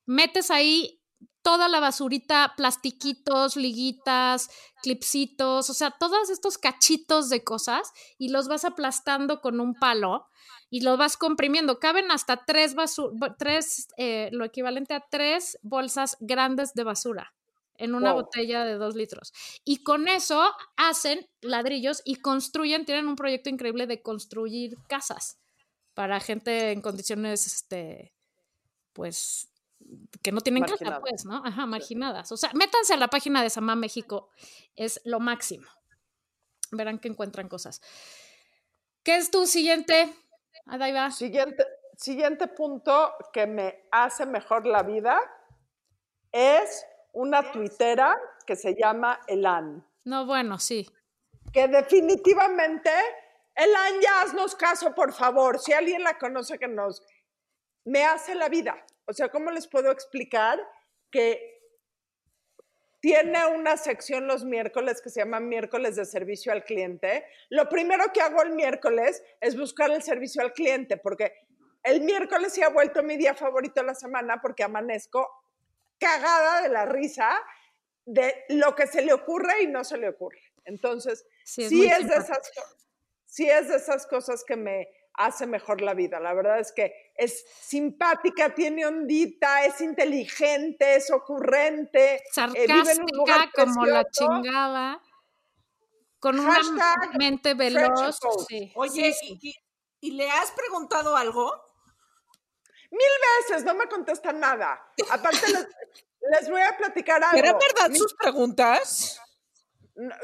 [0.06, 1.00] Metes ahí
[1.41, 4.50] toda la basurita, plastiquitos, liguitas,
[4.82, 10.28] clipsitos, o sea, todos estos cachitos de cosas y los vas aplastando con un palo
[10.69, 11.80] y los vas comprimiendo.
[11.80, 12.76] Caben hasta tres,
[13.38, 17.34] tres eh, lo equivalente a tres bolsas grandes de basura
[17.80, 19.34] en una botella de dos litros.
[19.63, 25.39] Y con eso hacen ladrillos y construyen, tienen un proyecto increíble de construir casas
[25.94, 28.13] para gente en condiciones, este,
[28.94, 29.50] pues,
[30.22, 31.42] que no tienen casa, pues, ¿no?
[31.46, 32.32] Ajá, marginadas.
[32.32, 34.30] O sea, métanse a la página de Samá México,
[34.76, 35.68] es lo máximo.
[36.72, 37.82] Verán que encuentran cosas.
[39.04, 40.13] ¿Qué es tu siguiente,
[40.65, 41.10] Adaiva?
[41.12, 41.65] Siguiente,
[41.98, 45.18] siguiente punto que me hace mejor la vida
[46.32, 49.86] es una tuitera que se llama Elan.
[50.06, 50.88] No, bueno, sí.
[51.54, 52.89] Que definitivamente,
[53.56, 55.60] Elan, ya haznos caso, por favor.
[55.60, 57.02] Si alguien la conoce, que nos...
[57.86, 58.86] Me hace la vida.
[59.06, 60.60] O sea, ¿cómo les puedo explicar
[61.10, 61.60] que
[63.00, 67.26] tiene una sección los miércoles que se llama miércoles de servicio al cliente?
[67.50, 71.34] Lo primero que hago el miércoles es buscar el servicio al cliente, porque
[71.84, 75.28] el miércoles se ha vuelto mi día favorito de la semana porque amanezco
[76.00, 77.30] cagada de la risa
[78.06, 80.42] de lo que se le ocurre y no se le ocurre.
[80.66, 82.64] Entonces, Sí, es sí es, de esas, co-
[83.26, 86.20] sí es de esas cosas que me hace mejor la vida.
[86.20, 93.02] La verdad es que es simpática, tiene ondita, es inteligente, es ocurrente, eh, vive en
[93.02, 95.02] un lugar sarcástica como la chingada,
[96.20, 98.20] con una Hashtag mente veloz.
[98.48, 98.72] Sí.
[98.76, 99.40] Oye, Sí, sí.
[99.42, 99.56] ¿y, y-
[100.02, 101.52] y le has preguntado algo?
[102.91, 104.82] Veces no me contestan nada.
[105.12, 105.67] Aparte, les,
[106.32, 107.38] les voy a platicar algo.
[107.38, 109.19] ¿Era verdad sus preguntas?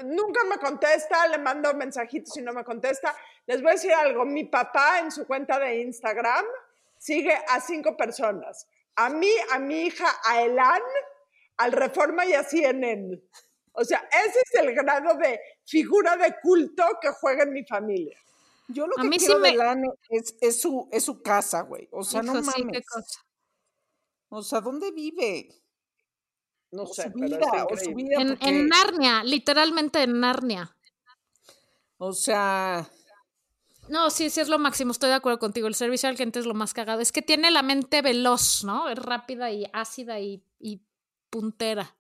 [0.04, 3.16] nunca me contesta, le mando mensajitos y no me contesta.
[3.46, 4.26] Les voy a decir algo.
[4.26, 6.46] Mi papá en su cuenta de Instagram
[6.98, 8.68] sigue a cinco personas.
[8.96, 10.82] A mí, a mi hija, a Elan,
[11.58, 13.22] al Reforma y a CNN.
[13.74, 18.18] O sea, ese es el grado de figura de culto que juega en mi familia.
[18.68, 21.22] Yo lo A que mí sí quiero me- de Lane es, es su, es su
[21.22, 21.88] casa, güey.
[21.92, 22.86] O sea, no Hijo, sí, qué mames.
[22.88, 23.22] cosa.
[24.30, 25.50] O sea, ¿dónde vive?
[26.72, 28.22] No O sé, su vida, o su vida.
[28.22, 30.76] En, porque, en Narnia, literalmente en Narnia.
[31.98, 32.90] o sea,
[33.88, 35.68] No, sí, sí es lo máximo, estoy de acuerdo contigo.
[35.68, 37.02] El servicio al cliente es lo más cagado.
[37.02, 38.90] Es que tiene la mente veloz, ¿no?
[38.90, 40.82] Es rápida y ácida y, y
[41.30, 41.96] puntera.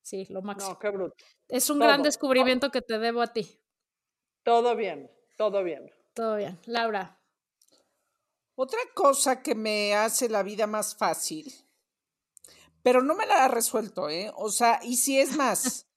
[0.00, 0.74] Sí, lo máximo.
[0.74, 1.16] No, qué bruto.
[1.48, 2.04] es un gran todo.
[2.04, 3.60] descubrimiento que te debo a ti.
[4.44, 5.90] Todo bien, todo bien.
[6.14, 6.58] Todo bien.
[6.66, 7.18] Laura.
[8.56, 11.52] otra cosa que me hace la vida más fácil,
[12.82, 14.30] pero no me la ha resuelto, ¿eh?
[14.36, 15.86] O sea, y si es más.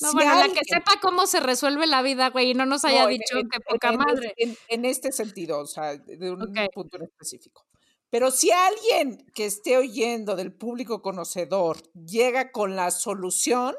[0.00, 2.84] No, si bueno, la que sepa cómo se resuelve la vida, güey, y no nos
[2.84, 4.32] haya No, dicho en- que poca en madre.
[4.36, 7.66] En, en este sentido, o sea, de un punto en específico.
[8.08, 13.74] Pero si alguien que esté oyendo del público conocedor llega con la solución,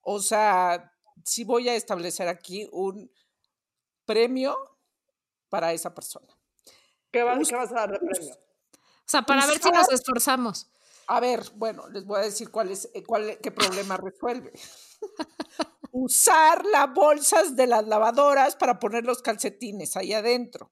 [0.00, 0.92] o sea,
[1.24, 3.08] sí voy a establecer aquí un
[4.04, 4.56] premio
[5.50, 6.28] para esa persona.
[7.10, 8.34] ¿Qué, va- Us- qué vas a dar de premio?
[8.34, 10.70] O sea, para ver si nos esforzamos.
[11.08, 14.52] A ver, bueno, les voy a decir cuál es, eh, cuál, qué problema resuelve.
[15.92, 20.70] Usar las bolsas de las lavadoras para poner los calcetines ahí adentro.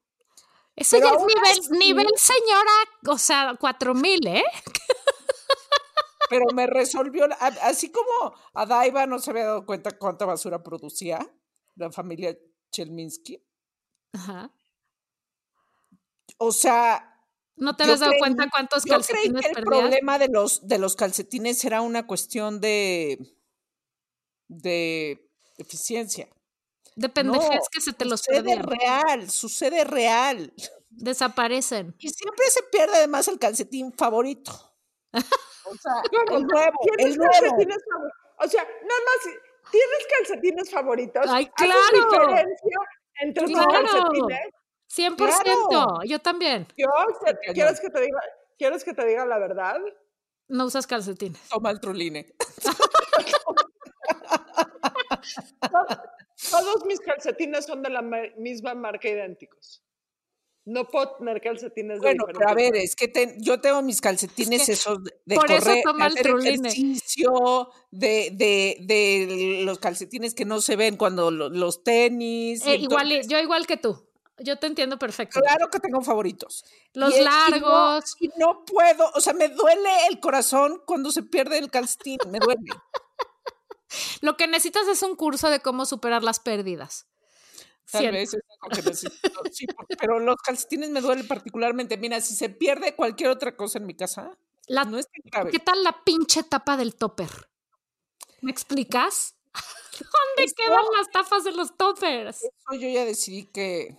[0.77, 2.73] Eso Pero ya es nivel, así- nivel señora,
[3.09, 4.45] o sea, cuatro mil, ¿eh?
[6.31, 7.27] pero me resolvió,
[7.63, 11.19] así como a Daiva no se había dado cuenta cuánta basura producía
[11.75, 12.37] la familia
[12.71, 13.43] Chelminsky.
[14.13, 14.53] Ajá.
[16.39, 17.05] O sea,
[17.57, 19.01] ¿No te habías dado creí- cuenta cuántos yo creí
[19.33, 19.81] calcetines que el perdías?
[19.81, 23.19] problema de los, de los calcetines era una cuestión de,
[24.49, 26.29] de eficiencia.
[26.97, 28.63] De pendejez No, que se te los sucede perdían.
[28.81, 30.53] real, sucede real.
[30.91, 31.95] Desaparecen.
[31.99, 34.53] Y siempre se pierde además el calcetín favorito.
[35.13, 35.93] O sea,
[36.33, 37.33] el nuevo, ¿Tienes el nuevo.
[37.33, 38.19] calcetines favoritos?
[38.41, 39.35] O sea, nada más,
[39.71, 41.25] ¿tienes calcetines favoritos?
[41.29, 41.67] Ay, ¿Haces
[42.11, 42.29] claro.
[42.29, 42.79] diferencia
[43.21, 43.71] entre tus Claro.
[43.73, 44.41] calcetines?
[44.89, 45.17] 100%.
[45.17, 46.03] Claro.
[46.05, 46.67] Yo también.
[46.77, 46.87] Yo.
[47.55, 48.21] ¿quieres que te diga,
[48.59, 49.79] ¿quieres que te diga la verdad?
[50.49, 51.41] No usas calcetines.
[51.51, 52.27] Toma el truline.
[56.51, 59.83] Todos mis calcetines son de la ma- misma marca idénticos.
[60.65, 64.01] No puedo tener calcetines de Bueno, pero a ver, es que te- yo tengo mis
[64.03, 66.67] calcetines que esos de, de por eso correr, de toma el hacer truline.
[66.67, 72.65] ejercicio, de, de, de los calcetines que no se ven cuando lo- los tenis.
[72.67, 74.08] y Eh, igual, entonces, yo igual que tú.
[74.41, 75.41] Yo te entiendo perfecto.
[75.41, 76.65] Claro que tengo favoritos.
[76.95, 78.17] Los Y es- y no- largos.
[78.21, 82.39] Y no, puedo, o sea, me duele el corazón cuando se pierde el calcetín, me
[82.39, 82.61] duele.
[84.21, 87.07] Lo que necesitas es un curso de cómo superar las pérdidas.
[87.91, 88.19] Tal Siento.
[88.19, 89.67] vez es algo que necesito, sí,
[89.99, 91.97] pero los calcetines me duelen particularmente.
[91.97, 95.51] Mira, si se pierde cualquier otra cosa en mi casa, La- no es tan grave.
[95.53, 97.31] ¿Qué tal la pinche tapa del topper?
[98.43, 99.37] ¿Me explicas?
[100.37, 102.37] ¿Dónde quedan las tapas de los toppers?
[102.45, 103.97] Eso yo ya decidí que,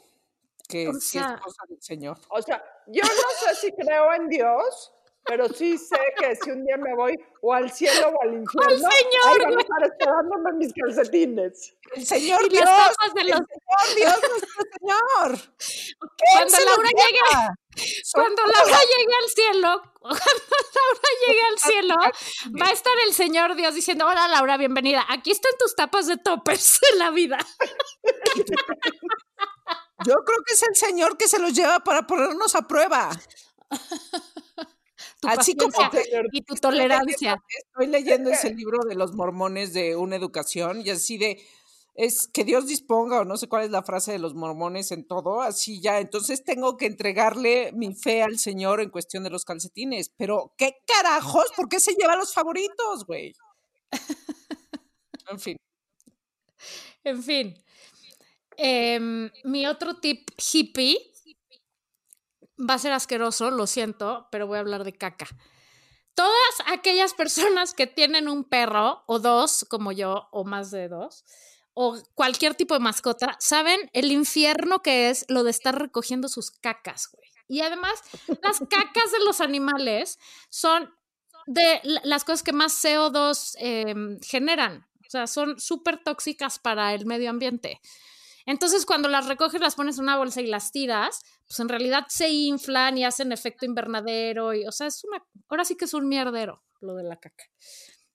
[0.70, 2.18] que O sí sea- es cosa del Señor.
[2.30, 3.10] O sea, yo no
[3.48, 4.94] sé si creo en Dios,
[5.26, 8.78] pero sí sé que si un día me voy o al cielo o al infierno,
[8.90, 11.76] Señor, ahí van a estar esperándome mis calcetines.
[11.96, 13.16] El Señor Y Dios, las el.
[13.16, 13.42] Señor
[13.96, 15.40] Dios nuestro Señor.
[16.34, 17.20] Cuando Laura llegue,
[18.14, 20.20] cuando Laura llegue al cielo, cuando
[20.76, 21.96] Laura llegue al cielo,
[22.62, 25.04] va a estar el Señor Dios diciendo, hola Laura, bienvenida.
[25.10, 27.38] Aquí están tus tapas de toppers en la vida.
[30.06, 33.10] Yo creo que es el Señor que se los lleva para ponernos a prueba.
[35.22, 35.74] Tu Así como
[36.32, 37.42] y tu tolerancia.
[37.50, 41.42] Estoy leyendo ese libro de los mormones de una educación y así de
[41.96, 45.06] es que Dios disponga o no sé cuál es la frase de los mormones en
[45.06, 49.44] todo, así ya, entonces tengo que entregarle mi fe al Señor en cuestión de los
[49.44, 51.52] calcetines, pero ¿qué carajos?
[51.58, 53.34] ¿Por qué se lleva los favoritos, güey?
[55.30, 55.58] En fin,
[57.04, 57.54] En fin.
[58.62, 60.98] Em, mi otro tip hippie
[62.58, 65.28] va a ser asqueroso, lo siento, pero voy a hablar de caca.
[66.16, 71.24] todas aquellas personas que tienen un perro o dos, como yo, o más de dos,
[71.74, 76.52] o cualquier tipo de mascota, saben el infierno que es lo de estar recogiendo sus
[76.52, 77.30] cacas, güey.
[77.48, 77.94] Y además,
[78.44, 80.20] las cacas de los animales
[80.50, 80.94] son
[81.48, 84.86] de la- las cosas que más CO2 em, generan.
[85.08, 87.80] O sea, son súper tóxicas para el medio ambiente.
[88.50, 92.08] Entonces, cuando las recoges, las pones en una bolsa y las tiras, pues en realidad
[92.10, 94.56] se inflan y hacen efecto invernadero.
[94.56, 95.24] Y, o sea, es una.
[95.50, 97.44] Ahora sí que es un mierdero lo de la caca.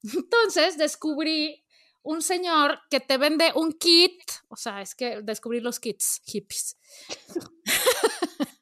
[0.02, 1.64] Entonces, descubrí
[2.02, 4.18] un señor que te vende un kit.
[4.48, 6.78] O sea, es que descubrí los kits hippies.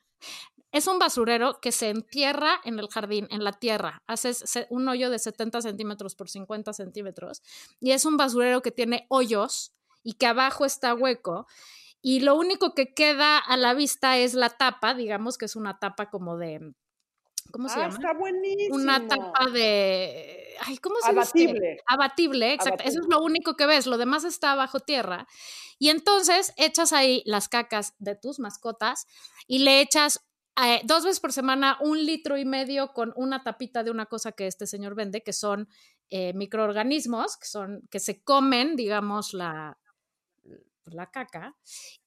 [0.72, 4.02] Es un basurero que se entierra en el jardín, en la tierra.
[4.06, 7.42] Haces un hoyo de 70 centímetros por 50 centímetros.
[7.78, 11.46] Y es un basurero que tiene hoyos y que abajo está hueco.
[12.00, 15.78] Y lo único que queda a la vista es la tapa, digamos que es una
[15.78, 16.74] tapa como de.
[17.52, 17.94] ¿Cómo se Ah, llama?
[17.94, 18.76] está buenísimo.
[18.76, 20.54] Una tapa de.
[20.62, 21.20] Ay, ¿cómo se dice?
[21.20, 21.76] Abatible.
[21.86, 22.82] Abatible, exacto.
[22.84, 23.86] Eso es lo único que ves.
[23.86, 25.26] Lo demás está bajo tierra.
[25.78, 29.06] Y entonces echas ahí las cacas de tus mascotas
[29.46, 30.20] y le echas
[30.62, 34.32] eh, dos veces por semana un litro y medio con una tapita de una cosa
[34.32, 35.68] que este señor vende, que son
[36.10, 39.78] eh, microorganismos, que son, que se comen, digamos, la,
[40.86, 41.56] la caca,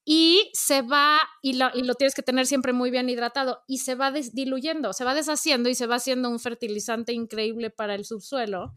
[0.04, 3.80] y se va, y lo, y lo tienes que tener siempre muy bien hidratado, y
[3.80, 7.96] se va des- diluyendo, se va deshaciendo y se va haciendo un fertilizante increíble para
[7.96, 8.76] el subsuelo,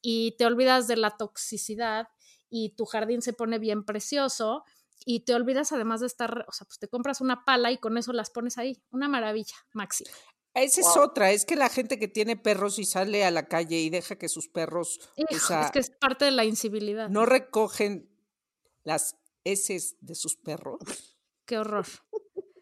[0.00, 2.08] y te olvidas de la toxicidad,
[2.50, 4.64] y tu jardín se pone bien precioso,
[5.04, 7.98] y te olvidas además de estar, o sea, pues te compras una pala y con
[7.98, 8.80] eso las pones ahí.
[8.92, 10.04] Una maravilla, Maxi.
[10.54, 11.04] Esa es Wow.
[11.06, 14.16] otra, es que la gente que tiene perros y sale a la calle y deja
[14.16, 17.08] que sus perros, o Hijo, sea, es que es parte de la incivilidad.
[17.08, 18.08] no recogen
[18.84, 20.80] las heces de sus perros.
[21.46, 21.86] Qué horror.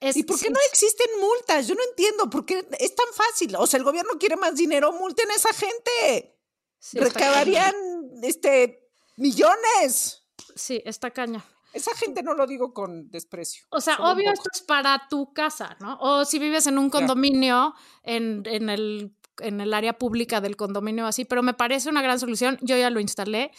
[0.00, 1.66] Es- ¿Y por qué no existen multas?
[1.68, 3.54] Yo no entiendo, ¿por qué es tan fácil?
[3.56, 6.38] O sea, el gobierno quiere más dinero, multen a esa gente.
[6.78, 7.74] sí, Recabarían
[8.22, 10.26] este millones.
[10.56, 11.44] Sí, está caña.
[11.74, 13.64] Esa gente no lo digo con desprecio.
[13.70, 15.98] O sea, obvio esto es para tu casa, ¿no?
[16.00, 21.06] O si vives en un condominio, en, en el, en el área pública del condominio
[21.06, 22.58] así, pero me parece una gran solución.
[22.62, 23.50] Yo ya lo instalé.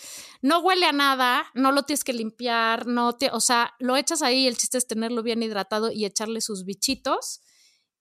[0.42, 4.22] No huele a nada, no lo tienes que limpiar, no te, o sea, lo echas
[4.22, 7.42] ahí, el chiste es tenerlo bien hidratado y echarle sus bichitos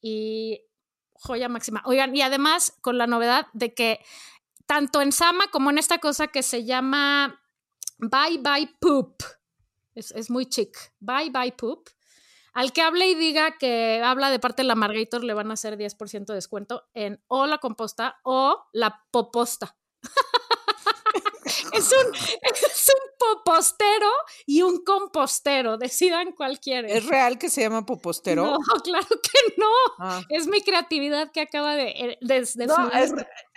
[0.01, 0.63] y
[1.13, 1.83] joya máxima.
[1.85, 4.01] Oigan, y además con la novedad de que
[4.67, 7.43] tanto en Sama como en esta cosa que se llama
[7.99, 9.23] Bye Bye Poop.
[9.95, 10.77] Es, es muy chic.
[11.01, 11.89] Bye Bye Poop.
[12.53, 15.55] Al que hable y diga que habla de parte de la Margator, le van a
[15.55, 19.77] hacer 10% de descuento en o la composta o la poposta.
[21.73, 24.09] es, un, es un popostero
[24.47, 25.79] y un compostero.
[25.79, 26.91] Decidan cuál quieren.
[26.91, 28.45] ¿Es real que se llama popostero?
[28.45, 29.71] No, claro que no.
[29.99, 30.21] Ah.
[30.29, 33.13] Es mi creatividad que acaba de, eh, de, de No, es-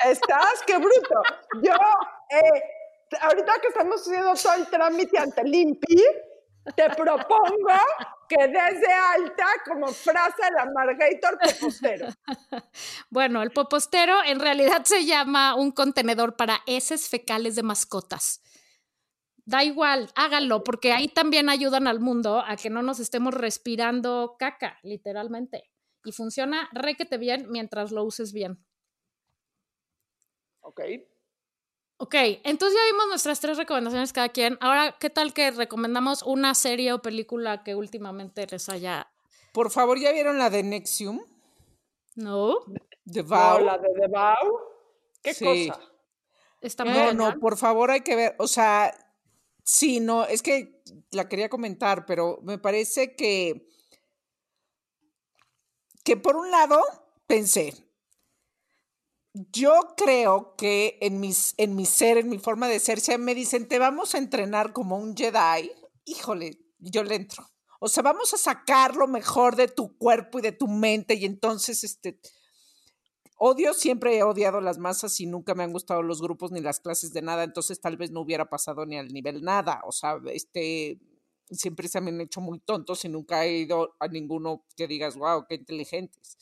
[0.06, 1.22] estás, qué bruto.
[1.62, 2.62] Yo, eh,
[3.22, 6.04] ahorita que estamos haciendo todo el trámite ante el INPI,
[6.76, 7.78] te propongo
[8.28, 12.08] que desde alta como frase de la Margator Popostero.
[13.10, 18.42] Bueno, el popostero en realidad se llama un contenedor para heces fecales de mascotas.
[19.46, 24.36] Da igual, háganlo, porque ahí también ayudan al mundo a que no nos estemos respirando
[24.40, 25.70] caca, literalmente.
[26.06, 28.66] Y funciona requete bien mientras lo uses bien.
[30.62, 30.82] Ok.
[31.98, 34.58] Ok, entonces ya vimos nuestras tres recomendaciones cada quien.
[34.62, 39.10] Ahora, ¿qué tal que recomendamos una serie o película que últimamente les haya...
[39.54, 41.22] Por favor, ¿ya vieron la de Nexium?
[42.16, 42.60] No,
[43.06, 43.60] De No, Vow.
[43.66, 44.60] la de The Vow.
[45.22, 45.68] ¿Qué Sí.
[45.70, 45.80] cosa?
[46.62, 47.18] está muy No, cañón.
[47.18, 48.94] no, por favor hay que ver, o sea,
[49.64, 53.68] sí, no, es que la quería comentar, pero me parece que,
[56.04, 56.80] que por un lado
[57.28, 57.74] pensé,
[59.34, 63.34] yo creo que en, mis, en mi ser, en mi forma de ser, si me
[63.34, 65.72] dicen, te vamos a entrenar como un Jedi,
[66.06, 67.46] híjole, yo le entro.
[67.80, 71.26] O sea, vamos a sacar lo mejor de tu cuerpo y de tu mente y
[71.26, 72.20] entonces, este,
[73.38, 76.80] odio, siempre he odiado las masas y nunca me han gustado los grupos ni las
[76.80, 80.18] clases de nada, entonces tal vez no hubiera pasado ni al nivel nada, o sea,
[80.32, 81.00] este,
[81.50, 85.16] siempre se me han hecho muy tontos y nunca he ido a ninguno que digas,
[85.16, 86.38] wow, qué inteligentes.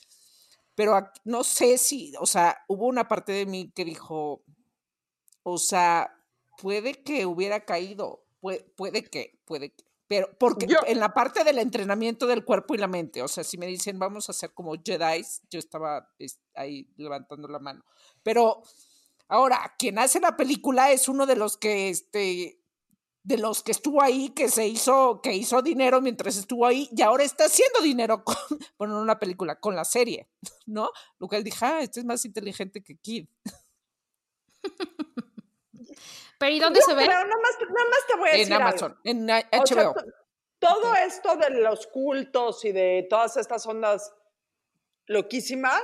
[0.76, 4.44] Pero no sé si, o sea, hubo una parte de mí que dijo,
[5.44, 6.14] o sea,
[6.62, 9.84] puede que hubiera caído, puede, puede que, puede que.
[10.08, 13.44] Pero porque Yo- en la parte del entrenamiento del cuerpo y la mente, o sea,
[13.44, 17.84] si me dicen vamos a hacer como Jedi, yo estaba es- ahí levantando la mano.
[18.24, 18.62] Pero
[19.30, 22.61] ahora, quien hace la película es uno de los que este,
[23.24, 27.02] de los que estuvo ahí, que se hizo, que hizo dinero mientras estuvo ahí y
[27.04, 28.36] ahora está haciendo dinero con,
[28.78, 30.28] bueno, no una película, con la serie,
[30.66, 30.90] ¿no?
[31.20, 33.28] Lo que él dijo, ah, este es más inteligente que Kid.
[36.38, 37.08] Pero ¿y dónde Yo se ve?
[37.08, 38.68] nada más, nada más te voy a decir En algo.
[38.70, 39.94] Amazon, en O sea, HBO.
[39.94, 40.06] to-
[40.60, 44.14] todo esto de los cultos y de todas estas ondas
[45.08, 45.82] loquísimas,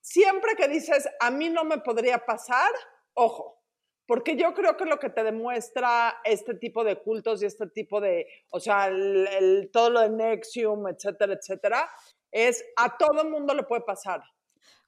[0.00, 2.70] siempre que dices, a mí no me podría pasar,
[3.14, 3.57] ojo,
[4.08, 8.00] porque yo creo que lo que te demuestra este tipo de cultos y este tipo
[8.00, 11.90] de, o sea, el- el- todo lo de Nexium, etcétera, etcétera,
[12.32, 14.22] es a todo mundo le puede pasar.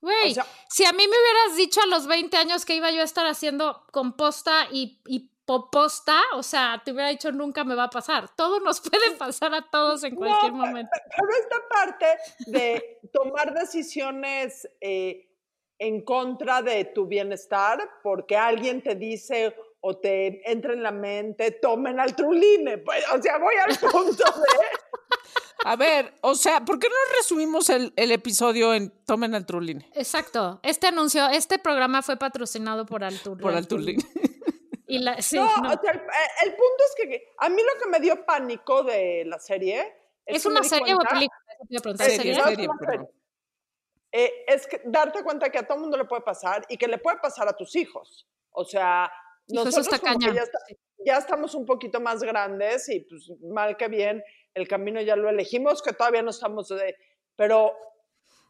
[0.00, 2.90] Güey, O sea- si a mí me hubieras dicho a los 20 años que iba
[2.90, 7.74] yo a estar haciendo composta y, y poposta, o sea, te hubiera dicho nunca me
[7.74, 8.34] va a pasar.
[8.36, 10.92] Todo nos puede pasar a todos en cualquier No, momento.
[11.10, 12.06] Pero esta parte
[12.46, 15.26] de tomar decisiones eh,
[15.80, 21.52] en contra de tu bienestar, porque alguien te dice o te entra en la mente,
[21.52, 22.82] tomen al truline.
[22.84, 24.66] Pues, o sea, voy al punto de...
[25.64, 29.86] A ver, o sea, ¿por qué no resumimos el, el episodio en Tomen al Truline?
[29.94, 30.58] Exacto.
[30.62, 33.38] Este anuncio, este programa fue patrocinado por Altur.
[33.38, 34.02] Por al Truline.
[34.86, 35.68] Y la, sí, no, no.
[35.68, 39.24] o sea, el, el punto es que a mí lo que me dio pánico de
[39.26, 39.94] la serie...
[40.24, 41.38] ¿Es una serie o cuenta- película?
[41.48, 42.68] Eso te iba a preguntar, Serie, serie.
[44.12, 46.98] Eh, es que darte cuenta que a todo mundo le puede pasar y que le
[46.98, 48.26] puede pasar a tus hijos.
[48.50, 49.10] O sea,
[49.46, 50.58] Hijo, nosotros está como que ya, está-
[51.04, 54.22] ya estamos un poquito más grandes y pues mal que bien
[54.54, 56.96] el camino ya lo elegimos, que todavía no estamos de...
[57.36, 57.72] Pero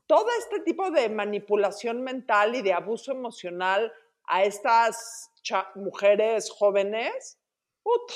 [0.07, 3.93] todo este tipo de manipulación mental y de abuso emocional
[4.25, 5.31] a estas
[5.75, 7.39] mujeres jóvenes,
[7.83, 8.15] puta,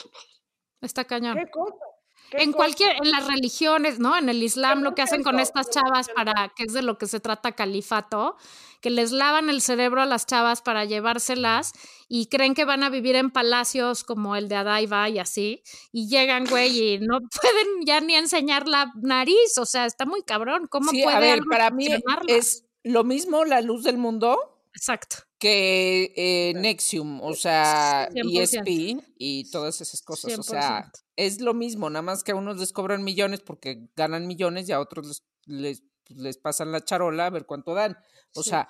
[0.81, 1.37] Está cañón.
[1.37, 1.85] qué cosa.
[2.33, 2.57] En cosa.
[2.57, 4.17] cualquier, en las religiones, ¿no?
[4.17, 6.15] En el Islam, lo que hacen con 100%, estas chavas 100%.
[6.15, 8.37] para, que es de lo que se trata califato,
[8.81, 11.73] que les lavan el cerebro a las chavas para llevárselas
[12.09, 15.63] y creen que van a vivir en palacios como el de Adaiba y así,
[15.93, 20.23] y llegan, güey, y no pueden ya ni enseñar la nariz, o sea, está muy
[20.23, 20.67] cabrón.
[20.67, 21.89] ¿Cómo Sí, puede a ver, para mí
[22.29, 25.17] es lo mismo la luz del mundo Exacto.
[25.39, 28.43] que eh, Nexium, o sea, 100%.
[28.43, 30.39] ESP y todas esas cosas.
[30.39, 31.05] O sea, 100%.
[31.17, 34.73] es lo mismo, nada más que a unos les cobran millones porque ganan millones y
[34.73, 37.97] a otros les, les, pues, les pasan la charola a ver cuánto dan.
[38.35, 38.51] O Sí.
[38.51, 38.69] sea,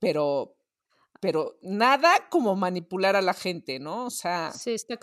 [0.00, 0.56] pero,
[1.20, 4.06] pero nada como manipular a la gente, ¿no?
[4.06, 4.98] O sea, Sí, está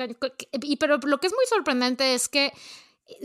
[0.62, 2.54] Y pero lo que es muy sorprendente es que, eh,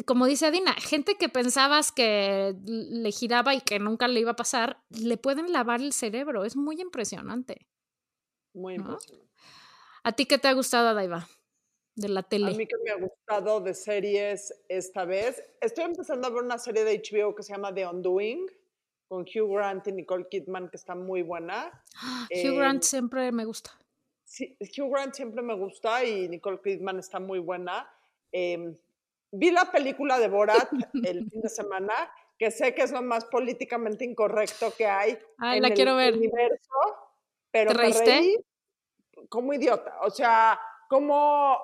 [0.07, 4.37] como dice Adina, gente que pensabas que le giraba y que nunca le iba a
[4.37, 6.45] pasar, le pueden lavar el cerebro.
[6.45, 7.66] Es muy impresionante.
[8.55, 8.85] Muy ¿no?
[8.91, 9.29] impresionante.
[10.03, 11.29] ¿A ti qué te ha gustado, Daiva?
[11.95, 12.55] De la A tele.
[12.55, 16.85] mí que me ha gustado de series esta vez, estoy empezando a ver una serie
[16.85, 18.47] de HBO que se llama The Undoing,
[19.09, 21.85] con Hugh Grant y Nicole Kidman, que está muy buena.
[22.31, 23.72] Hugh Grant eh, siempre me gusta.
[24.24, 27.91] Sí, Hugh Grant siempre me gusta y Nicole Kidman está muy buena.
[28.31, 28.79] Eh,
[29.31, 30.68] vi la película de Borat
[31.05, 31.93] el fin de semana,
[32.39, 35.97] que sé que es lo más políticamente incorrecto que hay Ay, en la el quiero
[35.97, 36.14] ver.
[36.14, 36.74] universo,
[37.51, 38.05] pero ¿Te me reíste?
[38.05, 38.37] reí
[39.29, 40.59] como idiota, o sea,
[40.89, 41.59] como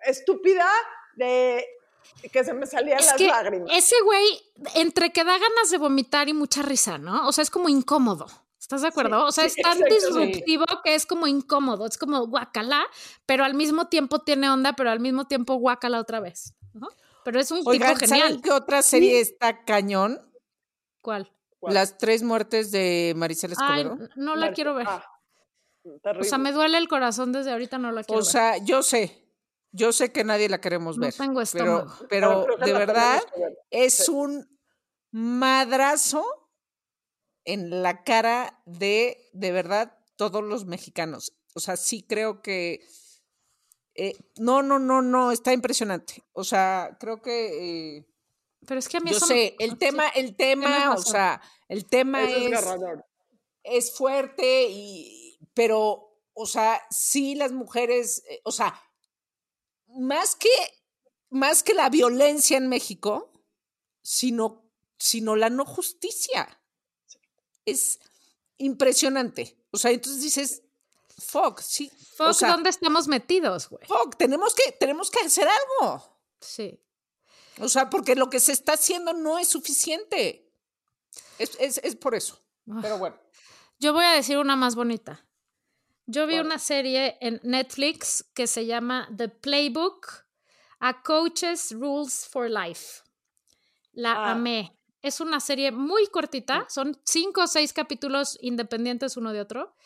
[0.00, 0.68] estúpida
[1.16, 1.64] de
[2.32, 3.70] que se me salían Es las que lágrimas.
[3.72, 4.24] ese güey,
[4.74, 7.26] entre que da ganas de vomitar y mucha risa, ¿no?
[7.28, 8.26] O sea, es como incómodo.
[8.60, 9.24] ¿Estás de acuerdo?
[9.24, 11.86] o sea, es tan disruptivo que es como incómodo.
[11.86, 12.84] Es como guacala,
[13.24, 16.54] pero al mismo tiempo tiene onda, pero al mismo tiempo guacala otra vez.
[16.74, 16.88] ¿no?
[17.28, 18.42] Pero es un oigan, tipo ¿saben genial.
[18.42, 20.18] qué otra serie está cañón?
[21.02, 21.30] ¿Cuál?
[21.58, 21.74] ¿Cuál?
[21.74, 23.98] Las tres muertes de Maricela Escobedo.
[24.16, 24.86] no la quiero ver.
[24.88, 25.04] Ah,
[26.18, 29.30] o sea, me duele el corazón desde ahorita, no la quiero O sea, yo sé,
[29.72, 31.12] yo sé que nadie la queremos No ver.
[31.14, 32.06] tengo pero, estómago.
[32.08, 33.58] pero de verdad ver.
[33.70, 34.10] es Sí.
[34.10, 34.58] un
[35.10, 36.24] madrazo
[37.44, 41.36] en la cara de, de verdad, todos los mexicanos.
[41.54, 42.80] O sea, sí creo que...
[44.00, 46.22] eh, no, no, no, no, está impresionante.
[46.32, 47.96] O sea, creo que...
[47.98, 48.06] eh.
[48.66, 51.40] Pero es que a mí yo eso sé, me- el tema, el tema, o sea,
[51.68, 53.04] el tema es es, desgarrador.
[53.62, 58.80] es fuerte, y, pero, o sea, sí las mujeres, eh, o sea,
[59.88, 60.50] más que,
[61.30, 63.32] más que la violencia en México,
[64.02, 66.60] sino, sino la no justicia.
[67.64, 67.98] Es
[68.58, 69.56] impresionante.
[69.70, 70.62] O sea, entonces dices,
[71.18, 71.90] fuck, sí.
[72.16, 73.86] Fuck, o sea, ¿dónde estamos metidos, güey?
[73.86, 76.18] fuck, tenemos que, tenemos que hacer algo.
[76.40, 76.80] Sí.
[77.60, 80.52] O sea, porque lo que se está haciendo no es suficiente.
[81.38, 82.40] Es, es, es por eso.
[82.82, 83.18] Pero bueno.
[83.78, 85.24] Yo voy a decir una más bonita.
[86.06, 90.06] Yo vi una serie en Netflix que se llama The Playbook,
[90.80, 93.02] A Coach's Rules for Life.
[93.92, 94.30] La Ah.
[94.32, 94.74] amé.
[95.02, 99.76] Es una serie muy cortita, son cinco o seis capítulos independientes uno de otro,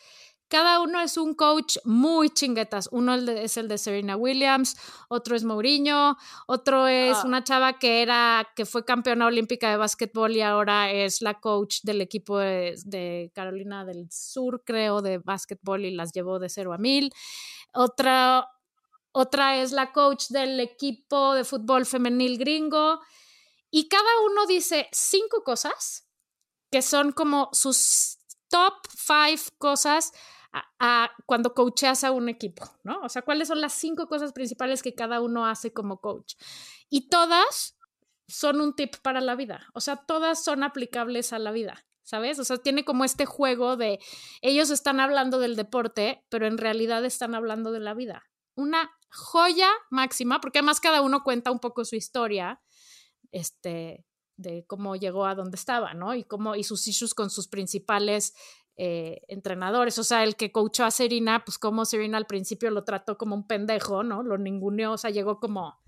[0.53, 2.87] cada uno es un coach muy chinguetas.
[2.91, 4.77] Uno es el de Serena Williams,
[5.09, 7.23] otro es Mourinho, otro es Ah.
[7.25, 11.79] una chava que era, que fue campeona olímpica de básquetbol y ahora es la coach
[11.81, 16.71] del equipo de, de Carolina del Sur, creo, de básquetbol y las llevó de 0
[16.71, 17.11] a 1000.
[17.73, 18.47] Otra,
[19.11, 22.99] otra es la coach del equipo de fútbol femenil gringo.
[23.71, 26.07] Y cada uno dice cinco cosas
[26.69, 30.11] que son como sus top five cosas
[30.53, 32.99] a, cuando coacheas a un equipo, ¿no?
[33.01, 36.35] O sea, cuáles son las cinco cosas principales que cada uno hace como coach.
[36.89, 37.77] Y todas
[38.27, 39.67] son un tip para la vida.
[39.73, 41.85] O sea, todas son aplicables a la vida.
[42.05, 42.37] ¿Sabes?
[42.37, 43.97] O sea, tiene como este juego de
[44.41, 48.23] ellos están hablando del deporte, pero en realidad están hablando de la vida.
[48.55, 52.61] Una joya máxima, porque además cada uno cuenta un poco su historia,
[53.31, 56.13] este, de cómo llegó a donde estaba, ¿no?
[56.13, 58.33] Y cómo, y sus issues con sus principales
[58.75, 59.97] eh, entrenadores.
[59.99, 63.35] O sea, el que coachó a Serena, pues como Serena al principio lo trató como
[63.35, 64.23] un pendejo, ¿no?
[64.23, 65.79] Lo ninguneó, o sea, llegó como,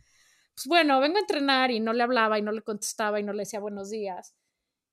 [0.53, 3.33] pues bueno, vengo a entrenar y no le hablaba y no le contestaba y no
[3.33, 4.35] le decía buenos días.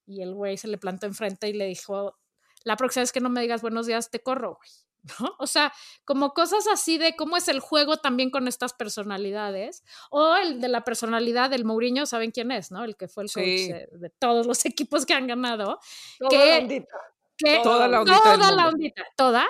[0.07, 2.19] Y el güey se le plantó enfrente y le dijo,
[2.65, 4.71] la próxima vez que no me digas buenos días, te corro, güey.
[5.21, 5.35] ¿No?
[5.41, 5.73] O sea,
[6.05, 9.83] como cosas así de cómo es el juego también con estas personalidades.
[10.11, 12.85] O el de la personalidad del Mourinho, ¿saben quién es, no?
[12.85, 13.73] El que fue el coach Sí.
[13.73, 15.81] de, de todos los equipos que han ganado.
[16.19, 16.61] Toda ¿Qué?
[16.69, 16.87] la
[17.63, 19.47] Toda la ondita toda la ondita, toda.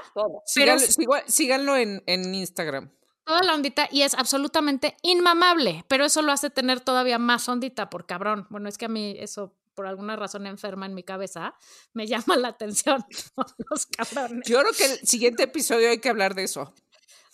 [0.47, 2.91] Síganlo, Pero- sigo- síganlo en, en Instagram.
[3.25, 7.91] toda la ondita y es absolutamente inmamable, pero eso lo hace tener todavía más ondita
[7.91, 8.47] por cabrón.
[8.51, 11.55] Bueno, es que a mí eso por alguna razón enferma en mi cabeza
[11.95, 13.05] me llama la atención
[13.71, 14.47] los cabrones.
[14.49, 16.75] Yo creo que el siguiente episodio hay que hablar de eso.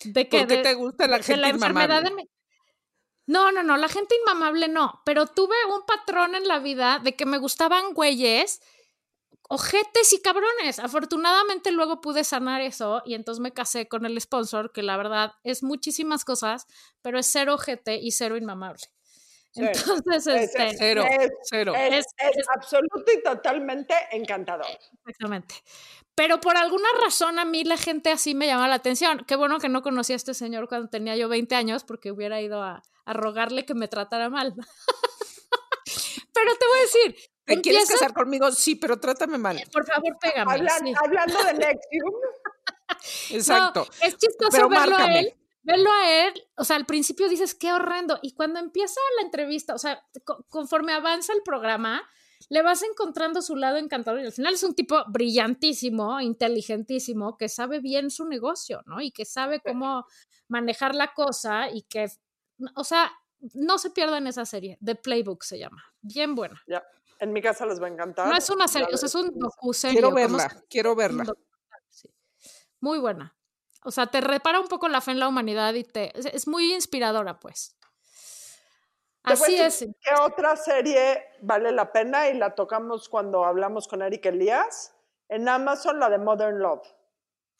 [0.03, 0.39] ¿De qué?
[0.39, 2.29] ¿Por qué De- te gusta la de gente la enfermedad inmamable?
[3.27, 7.15] No, no, no, la gente inmamable no, pero tuve un patrón en la vida de
[7.15, 8.59] que me gustaban güeyes,
[9.49, 10.79] ojetes y cabrones.
[10.79, 15.33] Afortunadamente luego pude sanar eso y entonces me casé con el sponsor, que la verdad
[15.43, 16.65] es muchísimas cosas,
[17.01, 18.83] pero es cero ojete y cero inmamable.
[19.51, 19.71] Cero.
[19.73, 21.73] Entonces, Es- este, Cero, Es, cero.
[21.75, 24.67] es, Es- es absoluto y totalmente encantador.
[25.05, 25.55] Exactamente.
[26.13, 29.25] Pero por alguna razón a mí la gente así me llama la atención.
[29.27, 32.39] Qué bueno que no conocí a este señor cuando tenía yo 20 años porque hubiera
[32.41, 34.53] ido a, a rogarle que me tratara mal.
[36.33, 37.15] Pero te voy a decir,
[37.55, 38.51] ¿Te quieres casar conmigo?
[38.51, 39.61] Sí, pero trátame mal.
[39.71, 40.51] por favor, pégame.
[40.51, 40.93] Hablan- sí.
[41.03, 42.13] Hablando de Nexium,
[43.31, 43.85] Exacto.
[43.85, 45.33] No, es chistoso Pero verlo a él.
[45.61, 48.17] Verlo a él, o sea, al principio dices, qué horrendo.
[48.23, 52.01] Y cuando empieza la entrevista, o sea, co- conforme avanza el programa,
[52.47, 54.21] le vas encontrando su lado encantador.
[54.21, 59.01] Y al final es un tipo brillantísimo, inteligentísimo, que sabe bien su negocio, ¿no?
[59.01, 60.05] Y que sabe cómo
[60.47, 62.07] manejar la cosa y que,
[62.75, 63.11] o sea,
[63.53, 64.77] no se pierdan esa serie.
[64.83, 65.83] The Playbook se llama.
[66.01, 66.59] Bien buena.
[66.67, 66.81] ya,
[67.19, 68.27] en mi casa les va a encantar.
[68.27, 71.25] No es una serie, o sea, es un docu Quiero verla, quiero verla.
[71.89, 72.09] Sí.
[72.79, 73.35] Muy buena.
[73.83, 76.73] O sea, te repara un poco la fe en la humanidad y te es, muy
[76.73, 77.77] inspiradora, pues.
[79.23, 79.79] Así es.
[79.79, 82.29] ¿Qué otra serie vale la pena?
[82.29, 84.95] Y la tocamos cuando hablamos con Eric Elías.
[85.27, 86.87] En Amazon, la de Modern Love.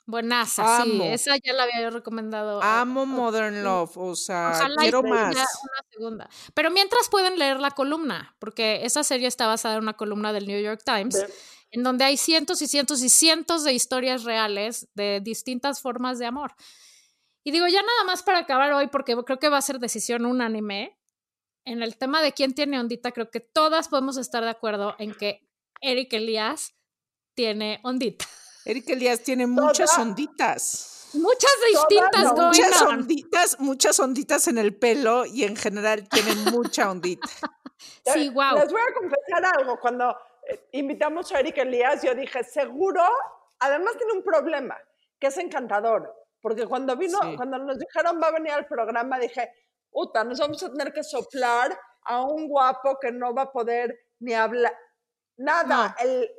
[0.10, 0.92] Buenaza, sí.
[0.94, 1.04] Amo.
[1.04, 2.62] Esa ya la había yo recomendado.
[2.64, 5.36] a- Amo Modern Love, o sea, Ojalá quiero más.
[5.36, 5.46] una
[5.92, 6.30] segunda.
[6.56, 10.48] Pero mientras pueden leer la columna, porque esa serie está basada en una columna del
[10.48, 11.24] New York Times,
[11.72, 16.26] en donde hay cientos y cientos y cientos de historias reales de distintas formas de
[16.26, 16.56] amor.
[17.44, 20.26] Y digo, ya nada más para acabar hoy, porque creo que va a ser decisión
[20.26, 20.98] unánime.
[21.66, 25.14] En el tema de quién tiene ondita, creo que todas podemos estar de acuerdo en
[25.14, 25.48] que
[25.82, 26.74] Eric Elías
[27.36, 28.26] tiene ondita.
[28.70, 31.10] Eric Elías tiene muchas Toda- onditas.
[31.14, 32.88] Muchas distintas no, Muchas on.
[33.00, 37.28] onditas, muchas onditas en el pelo y en general tiene mucha ondita.
[38.14, 38.56] Sí, wow.
[38.58, 39.80] Les voy a confesar algo.
[39.80, 40.14] Cuando
[40.50, 43.02] eh, invitamos a Eric Elías, yo dije, seguro,
[43.60, 44.78] además tiene un problema,
[45.18, 46.14] que es encantador.
[46.42, 47.36] Porque cuando vino, Sí.
[47.38, 49.50] cuando nos dijeron va a venir al programa, dije,
[49.90, 53.98] puta, nos vamos a tener que soplar a un guapo que no va a poder
[54.20, 54.76] ni hablar.
[55.38, 56.30] Nada, el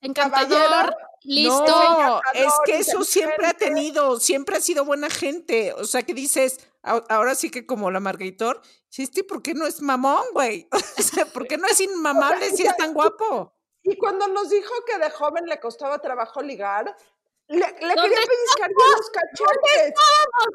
[0.00, 1.64] Encantador, caballero, listo.
[1.66, 5.72] No, es que eso siempre ha tenido, siempre ha sido buena gente.
[5.74, 9.66] O sea, que dices, ahora sí que como la Margaritor, sí, este, ¿por qué no
[9.66, 10.68] es mamón, güey?
[10.98, 13.54] O sea, ¿por qué no es inmamable si es tan guapo?
[13.82, 16.94] Y cuando nos dijo que de joven le costaba trabajo ligar,
[17.48, 19.94] le, le ¿Dónde quería pellizcar los cachetes.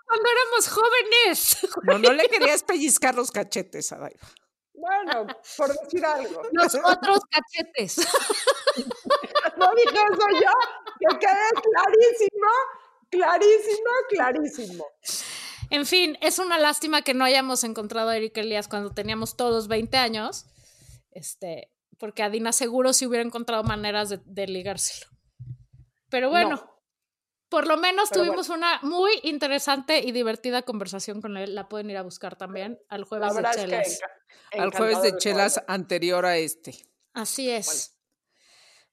[0.05, 1.57] Cuando éramos jóvenes.
[1.83, 4.27] No, no le querías pellizcar los cachetes a Daiva.
[4.75, 6.41] Bueno, por decir algo.
[6.51, 7.95] Los otros cachetes.
[9.57, 12.51] No dije eso yo, que quede clarísimo,
[13.09, 14.85] clarísimo, clarísimo.
[15.69, 19.67] En fin, es una lástima que no hayamos encontrado a Eric Elías cuando teníamos todos
[19.67, 20.45] 20 años.
[21.11, 25.09] Este, porque Adina seguro si hubiera encontrado maneras de, de ligárselo.
[26.09, 26.73] Pero bueno, No.
[27.53, 31.53] Por lo menos Pero tuvimos una muy interesante y divertida conversación con él.
[31.53, 34.01] La pueden ir a buscar también al jueves de verdad es que chelas.
[34.57, 36.73] Al jueves de chelas anterior a este.
[37.13, 37.95] Así es.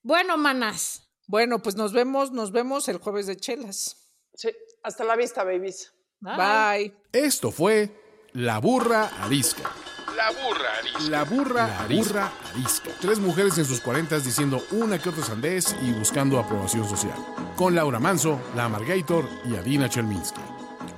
[0.03, 1.09] Bueno, manas.
[1.27, 3.97] Bueno, pues nos vemos, nos vemos el jueves de chelas.
[4.35, 4.51] Sí,
[4.83, 5.93] hasta la vista, babies.
[6.21, 6.37] Bye.
[6.37, 6.97] Bye.
[7.13, 9.71] Esto fue La Burra Arisca.
[10.17, 11.11] La burra arisca.
[11.11, 12.33] La burra, arisca.
[12.53, 12.91] arisca.
[13.01, 17.15] Tres mujeres en sus cuarentas diciendo una que otra sandez y buscando aprobación social.
[17.57, 20.41] Con Laura Manso, La Amargator y Adina Chelminsky.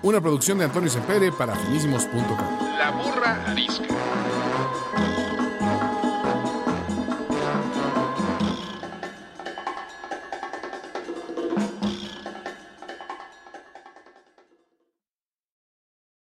[0.02, 2.76] Una producción de Antonio Sempere para finísimos.com.
[2.78, 3.86] La burra arisca.